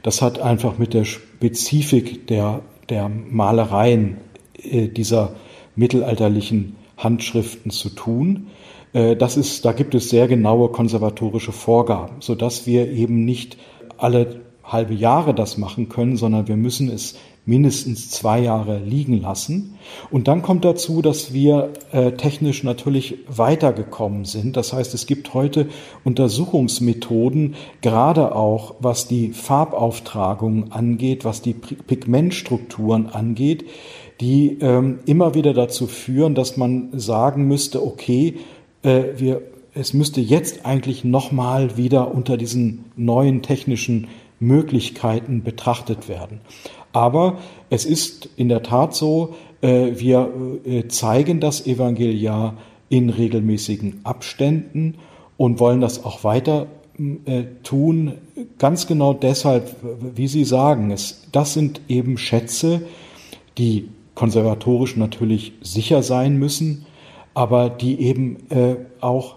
Das 0.03 0.21
hat 0.21 0.39
einfach 0.39 0.77
mit 0.77 0.93
der 0.93 1.05
Spezifik 1.05 2.27
der, 2.27 2.61
der 2.89 3.09
Malereien 3.09 4.17
äh, 4.61 4.87
dieser 4.87 5.35
mittelalterlichen 5.75 6.75
Handschriften 6.97 7.71
zu 7.71 7.89
tun. 7.89 8.47
Äh, 8.93 9.15
das 9.15 9.37
ist, 9.37 9.65
da 9.65 9.71
gibt 9.71 9.95
es 9.95 10.09
sehr 10.09 10.27
genaue 10.27 10.69
konservatorische 10.69 11.51
Vorgaben, 11.51 12.17
so 12.19 12.35
dass 12.35 12.67
wir 12.67 12.91
eben 12.91 13.25
nicht 13.25 13.57
alle 13.97 14.41
halbe 14.63 14.93
Jahre 14.93 15.33
das 15.33 15.57
machen 15.57 15.89
können, 15.89 16.17
sondern 16.17 16.47
wir 16.47 16.57
müssen 16.57 16.89
es 16.89 17.17
mindestens 17.47 18.11
zwei 18.11 18.41
Jahre 18.41 18.77
liegen 18.77 19.21
lassen. 19.21 19.77
Und 20.11 20.27
dann 20.27 20.41
kommt 20.41 20.65
dazu, 20.65 21.01
dass 21.01 21.33
wir 21.33 21.71
äh, 21.91 22.11
technisch 22.11 22.61
natürlich 22.63 23.19
weitergekommen 23.29 24.25
sind. 24.25 24.57
Das 24.57 24.73
heißt, 24.73 24.93
es 24.93 25.07
gibt 25.07 25.33
heute 25.33 25.67
Untersuchungsmethoden, 26.03 27.55
gerade 27.81 28.35
auch 28.35 28.75
was 28.79 29.07
die 29.07 29.31
Farbauftragung 29.31 30.73
angeht, 30.73 31.23
was 31.23 31.41
die 31.41 31.53
Pigmentstrukturen 31.53 33.07
angeht, 33.07 33.65
die 34.19 34.57
ähm, 34.59 34.99
immer 35.05 35.33
wieder 35.33 35.53
dazu 35.53 35.87
führen, 35.87 36.35
dass 36.35 36.57
man 36.57 36.89
sagen 36.99 37.47
müsste, 37.47 37.81
okay, 37.81 38.35
äh, 38.83 39.03
wir, 39.15 39.41
es 39.73 39.93
müsste 39.93 40.19
jetzt 40.19 40.65
eigentlich 40.65 41.05
nochmal 41.05 41.77
wieder 41.77 42.13
unter 42.13 42.35
diesen 42.35 42.85
neuen 42.97 43.41
technischen 43.41 44.07
Möglichkeiten 44.39 45.43
betrachtet 45.43 46.09
werden. 46.09 46.41
Aber 46.93 47.37
es 47.69 47.85
ist 47.85 48.29
in 48.37 48.49
der 48.49 48.63
Tat 48.63 48.95
so, 48.95 49.35
äh, 49.61 49.91
wir 49.95 50.31
äh, 50.65 50.87
zeigen 50.87 51.39
das 51.39 51.65
Evangeliar 51.65 52.57
in 52.89 53.09
regelmäßigen 53.09 54.01
Abständen 54.03 54.95
und 55.35 55.59
wollen 55.59 55.81
das 55.81 56.03
auch 56.05 56.23
weiter 56.23 56.67
äh, 57.25 57.43
tun. 57.63 58.13
Ganz 58.57 58.87
genau 58.87 59.13
deshalb, 59.13 59.75
wie 60.15 60.27
Sie 60.27 60.45
sagen, 60.45 60.91
es, 60.91 61.27
das 61.31 61.53
sind 61.53 61.81
eben 61.87 62.17
Schätze, 62.17 62.81
die 63.57 63.89
konservatorisch 64.15 64.95
natürlich 64.95 65.53
sicher 65.61 66.01
sein 66.01 66.37
müssen, 66.37 66.85
aber 67.35 67.69
die 67.69 68.01
eben 68.01 68.37
auch 68.99 69.35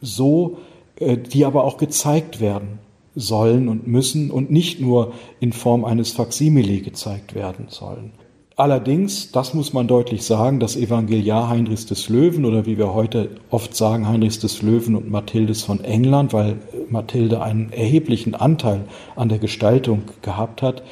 so, 0.00 0.58
die 1.00 1.44
aber 1.44 1.64
auch 1.64 1.76
gezeigt 1.76 2.40
werden 2.40 2.78
sollen 3.14 3.68
und 3.68 3.86
müssen 3.86 4.30
und 4.30 4.50
nicht 4.50 4.80
nur 4.80 5.12
in 5.40 5.52
Form 5.52 5.84
eines 5.84 6.12
Faksimile 6.12 6.80
gezeigt 6.80 7.34
werden 7.34 7.66
sollen. 7.68 8.12
Allerdings, 8.56 9.32
das 9.32 9.54
muss 9.54 9.72
man 9.72 9.88
deutlich 9.88 10.24
sagen, 10.24 10.60
das 10.60 10.76
Evangeliar 10.76 11.48
Heinrichs 11.48 11.86
des 11.86 12.08
Löwen 12.08 12.44
oder 12.44 12.66
wie 12.66 12.76
wir 12.76 12.92
heute 12.92 13.30
oft 13.50 13.74
sagen, 13.74 14.06
Heinrichs 14.06 14.40
des 14.40 14.60
Löwen 14.60 14.94
und 14.94 15.10
Mathildes 15.10 15.62
von 15.62 15.82
England, 15.82 16.32
weil 16.32 16.58
Mathilde 16.90 17.40
einen 17.40 17.72
erheblichen 17.72 18.34
Anteil 18.34 18.84
an 19.16 19.30
der 19.30 19.38
Gestaltung 19.38 20.02
gehabt 20.20 20.60
hat, 20.60 20.82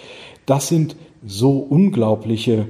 das 0.47 0.69
sind 0.69 0.97
so 1.25 1.59
unglaubliche 1.59 2.69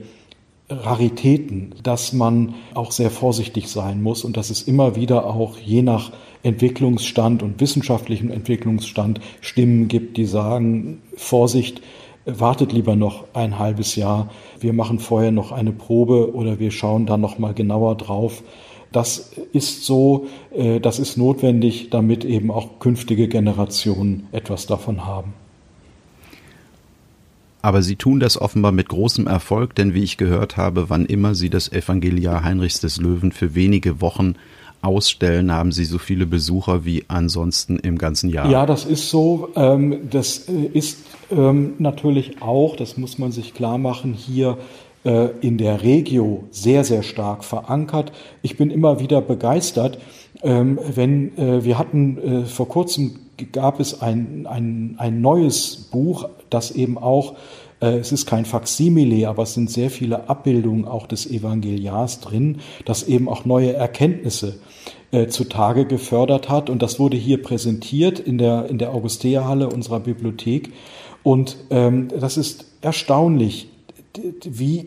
Raritäten, 0.68 1.74
dass 1.82 2.12
man 2.12 2.54
auch 2.74 2.92
sehr 2.92 3.10
vorsichtig 3.10 3.68
sein 3.68 4.02
muss 4.02 4.24
und 4.24 4.36
dass 4.36 4.50
es 4.50 4.62
immer 4.62 4.96
wieder 4.96 5.26
auch 5.26 5.56
je 5.56 5.82
nach 5.82 6.12
Entwicklungsstand 6.42 7.42
und 7.42 7.60
wissenschaftlichen 7.60 8.30
Entwicklungsstand 8.30 9.20
Stimmen 9.40 9.88
gibt, 9.88 10.16
die 10.16 10.24
sagen, 10.24 11.02
Vorsicht, 11.16 11.82
wartet 12.26 12.72
lieber 12.72 12.96
noch 12.96 13.24
ein 13.34 13.58
halbes 13.58 13.96
Jahr, 13.96 14.30
wir 14.60 14.72
machen 14.72 14.98
vorher 14.98 15.32
noch 15.32 15.52
eine 15.52 15.72
Probe 15.72 16.34
oder 16.34 16.58
wir 16.58 16.70
schauen 16.70 17.06
dann 17.06 17.20
noch 17.20 17.38
mal 17.38 17.54
genauer 17.54 17.96
drauf. 17.96 18.42
Das 18.92 19.32
ist 19.52 19.84
so, 19.84 20.26
äh, 20.54 20.80
das 20.80 20.98
ist 20.98 21.16
notwendig, 21.16 21.90
damit 21.90 22.24
eben 22.24 22.50
auch 22.50 22.80
künftige 22.80 23.28
Generationen 23.28 24.26
etwas 24.32 24.66
davon 24.66 25.06
haben. 25.06 25.32
Aber 27.62 27.82
Sie 27.82 27.96
tun 27.96 28.20
das 28.20 28.40
offenbar 28.40 28.72
mit 28.72 28.88
großem 28.88 29.26
Erfolg, 29.26 29.74
denn 29.74 29.94
wie 29.94 30.02
ich 30.02 30.16
gehört 30.16 30.56
habe, 30.56 30.88
wann 30.88 31.04
immer 31.04 31.34
Sie 31.34 31.50
das 31.50 31.70
Evangeliar 31.70 32.42
Heinrichs 32.42 32.80
des 32.80 32.96
Löwen 32.96 33.32
für 33.32 33.54
wenige 33.54 34.00
Wochen 34.00 34.34
ausstellen, 34.82 35.52
haben 35.52 35.72
Sie 35.72 35.84
so 35.84 35.98
viele 35.98 36.26
Besucher 36.26 36.84
wie 36.84 37.04
ansonsten 37.08 37.78
im 37.78 37.98
ganzen 37.98 38.30
Jahr. 38.30 38.50
Ja, 38.50 38.66
das 38.66 38.84
ist 38.84 39.10
so. 39.10 39.48
Ähm, 39.56 40.08
das 40.10 40.48
äh, 40.48 40.52
ist 40.72 40.98
ähm, 41.30 41.74
natürlich 41.78 42.42
auch, 42.42 42.76
das 42.76 42.96
muss 42.96 43.18
man 43.18 43.32
sich 43.32 43.54
klar 43.54 43.78
machen, 43.78 44.14
hier 44.14 44.58
äh, 45.04 45.28
in 45.40 45.58
der 45.58 45.82
Regio 45.82 46.44
sehr, 46.50 46.84
sehr 46.84 47.02
stark 47.02 47.44
verankert. 47.44 48.12
Ich 48.42 48.56
bin 48.56 48.70
immer 48.70 49.00
wieder 49.00 49.20
begeistert, 49.20 49.98
ähm, 50.42 50.78
wenn 50.94 51.36
äh, 51.36 51.64
wir 51.64 51.78
hatten 51.78 52.46
vor 52.46 52.68
kurzem 52.68 53.16
gab 53.52 53.80
es 53.80 54.02
ein, 54.02 54.46
ein, 54.46 54.96
ein 54.98 55.20
neues 55.20 55.76
Buch, 55.90 56.28
das 56.50 56.70
eben 56.70 56.98
auch 56.98 57.36
es 57.86 58.12
ist 58.12 58.26
kein 58.26 58.44
Faksimile, 58.44 59.28
aber 59.28 59.44
es 59.44 59.54
sind 59.54 59.70
sehr 59.70 59.90
viele 59.90 60.28
Abbildungen 60.28 60.84
auch 60.84 61.06
des 61.06 61.30
Evangeliars 61.30 62.20
drin, 62.20 62.58
das 62.84 63.04
eben 63.04 63.28
auch 63.28 63.44
neue 63.44 63.72
Erkenntnisse 63.72 64.60
äh, 65.12 65.26
zutage 65.28 65.86
gefördert 65.86 66.48
hat. 66.48 66.70
Und 66.70 66.82
das 66.82 66.98
wurde 67.00 67.16
hier 67.16 67.42
präsentiert 67.42 68.18
in 68.18 68.38
der, 68.38 68.66
in 68.68 68.78
der 68.78 68.94
Augusteerhalle 68.94 69.68
unserer 69.68 70.00
Bibliothek. 70.00 70.72
Und 71.22 71.56
ähm, 71.70 72.08
das 72.08 72.36
ist 72.36 72.66
erstaunlich, 72.80 73.68
wie 74.44 74.86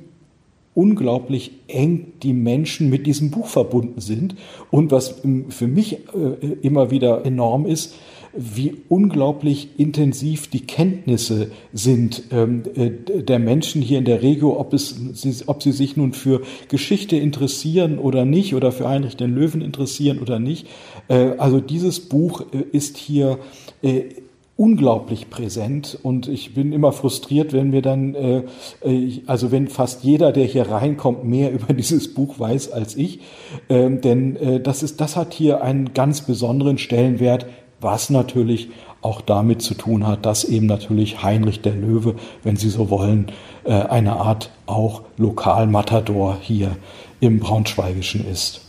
unglaublich 0.75 1.51
eng 1.67 2.13
die 2.23 2.33
Menschen 2.33 2.89
mit 2.89 3.05
diesem 3.05 3.31
Buch 3.31 3.47
verbunden 3.47 4.01
sind. 4.01 4.35
Und 4.71 4.91
was 4.91 5.21
für 5.49 5.67
mich 5.67 5.93
äh, 5.93 6.47
immer 6.61 6.89
wieder 6.89 7.25
enorm 7.25 7.65
ist, 7.65 7.95
wie 8.35 8.75
unglaublich 8.89 9.69
intensiv 9.77 10.49
die 10.49 10.65
Kenntnisse 10.65 11.51
sind 11.71 12.23
ähm, 12.31 12.63
äh, 12.75 12.89
der 13.21 13.39
Menschen 13.39 13.81
hier 13.81 13.99
in 13.99 14.05
der 14.05 14.21
Regio, 14.21 14.59
ob, 14.59 14.73
es, 14.73 14.95
ob 15.47 15.61
sie 15.61 15.71
sich 15.71 15.97
nun 15.97 16.13
für 16.13 16.41
Geschichte 16.67 17.15
interessieren 17.15 17.99
oder 17.99 18.25
nicht 18.25 18.55
oder 18.55 18.71
für 18.71 18.87
Heinrich 18.87 19.17
den 19.17 19.35
Löwen 19.35 19.61
interessieren 19.61 20.19
oder 20.19 20.39
nicht. 20.39 20.67
Äh, 21.07 21.33
also 21.37 21.59
dieses 21.59 21.99
Buch 21.99 22.45
äh, 22.53 22.63
ist 22.71 22.97
hier 22.97 23.37
äh, 23.83 24.05
unglaublich 24.55 25.29
präsent 25.29 25.97
und 26.03 26.27
ich 26.27 26.53
bin 26.53 26.73
immer 26.73 26.91
frustriert, 26.91 27.53
wenn 27.53 27.71
wir 27.71 27.81
dann, 27.81 28.13
äh, 28.13 28.43
äh 28.83 29.21
also 29.25 29.51
wenn 29.51 29.67
fast 29.67 30.03
jeder, 30.03 30.31
der 30.31 30.45
hier 30.45 30.69
reinkommt, 30.69 31.23
mehr 31.23 31.51
über 31.53 31.73
dieses 31.73 32.13
Buch 32.13 32.39
weiß 32.39 32.71
als 32.71 32.95
ich, 32.95 33.19
ähm, 33.69 34.01
denn 34.01 34.35
äh, 34.35 34.59
das 34.59 34.83
ist, 34.83 35.01
das 35.01 35.15
hat 35.15 35.33
hier 35.33 35.63
einen 35.63 35.93
ganz 35.93 36.21
besonderen 36.21 36.77
Stellenwert 36.77 37.47
was 37.83 38.09
natürlich 38.09 38.69
auch 39.01 39.21
damit 39.21 39.61
zu 39.61 39.73
tun 39.73 40.07
hat, 40.07 40.25
dass 40.25 40.45
eben 40.45 40.65
natürlich 40.65 41.23
Heinrich 41.23 41.61
der 41.61 41.73
Löwe, 41.73 42.15
wenn 42.43 42.55
Sie 42.55 42.69
so 42.69 42.89
wollen, 42.89 43.27
äh, 43.65 43.73
eine 43.73 44.15
Art 44.15 44.49
auch 44.65 45.01
Lokalmatador 45.17 46.37
hier 46.41 46.77
im 47.19 47.39
Braunschweigischen 47.39 48.25
ist 48.29 48.61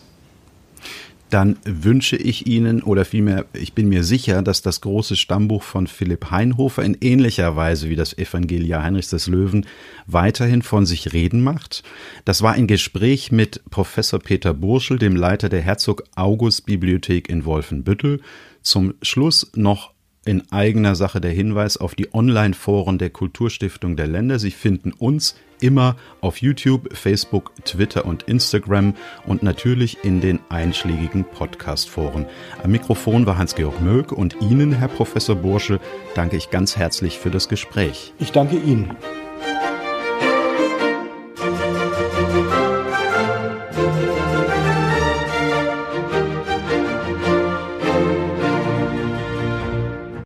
dann 1.34 1.56
wünsche 1.64 2.14
ich 2.14 2.46
Ihnen 2.46 2.80
oder 2.80 3.04
vielmehr, 3.04 3.46
ich 3.54 3.72
bin 3.72 3.88
mir 3.88 4.04
sicher, 4.04 4.40
dass 4.40 4.62
das 4.62 4.80
große 4.80 5.16
Stammbuch 5.16 5.64
von 5.64 5.88
Philipp 5.88 6.30
Heinhofer 6.30 6.84
in 6.84 6.96
ähnlicher 7.00 7.56
Weise 7.56 7.90
wie 7.90 7.96
das 7.96 8.16
Evangelia 8.16 8.80
Heinrichs 8.84 9.10
des 9.10 9.26
Löwen 9.26 9.66
weiterhin 10.06 10.62
von 10.62 10.86
sich 10.86 11.12
reden 11.12 11.42
macht. 11.42 11.82
Das 12.24 12.42
war 12.42 12.52
ein 12.52 12.68
Gespräch 12.68 13.32
mit 13.32 13.68
Professor 13.68 14.20
Peter 14.20 14.54
Burschel, 14.54 14.96
dem 15.00 15.16
Leiter 15.16 15.48
der 15.48 15.60
Herzog 15.60 16.04
August 16.14 16.66
Bibliothek 16.66 17.28
in 17.28 17.44
Wolfenbüttel. 17.44 18.20
Zum 18.62 18.94
Schluss 19.02 19.50
noch 19.56 19.92
in 20.24 20.52
eigener 20.52 20.94
Sache 20.94 21.20
der 21.20 21.32
Hinweis 21.32 21.76
auf 21.78 21.96
die 21.96 22.14
Online-Foren 22.14 22.98
der 22.98 23.10
Kulturstiftung 23.10 23.96
der 23.96 24.06
Länder. 24.06 24.38
Sie 24.38 24.52
finden 24.52 24.92
uns 24.92 25.34
immer 25.64 25.96
auf 26.20 26.38
YouTube, 26.38 26.94
Facebook, 26.94 27.52
Twitter 27.64 28.04
und 28.04 28.24
Instagram 28.24 28.94
und 29.26 29.42
natürlich 29.42 30.04
in 30.04 30.20
den 30.20 30.38
einschlägigen 30.50 31.24
Podcast-Foren. 31.24 32.26
Am 32.62 32.70
Mikrofon 32.70 33.26
war 33.26 33.38
Hans-Georg 33.38 33.80
Möck 33.80 34.12
und 34.12 34.36
Ihnen, 34.42 34.72
Herr 34.72 34.88
Professor 34.88 35.34
Bursche, 35.34 35.80
danke 36.14 36.36
ich 36.36 36.50
ganz 36.50 36.76
herzlich 36.76 37.18
für 37.18 37.30
das 37.30 37.48
Gespräch. 37.48 38.12
Ich 38.18 38.30
danke 38.30 38.56
Ihnen. 38.56 38.94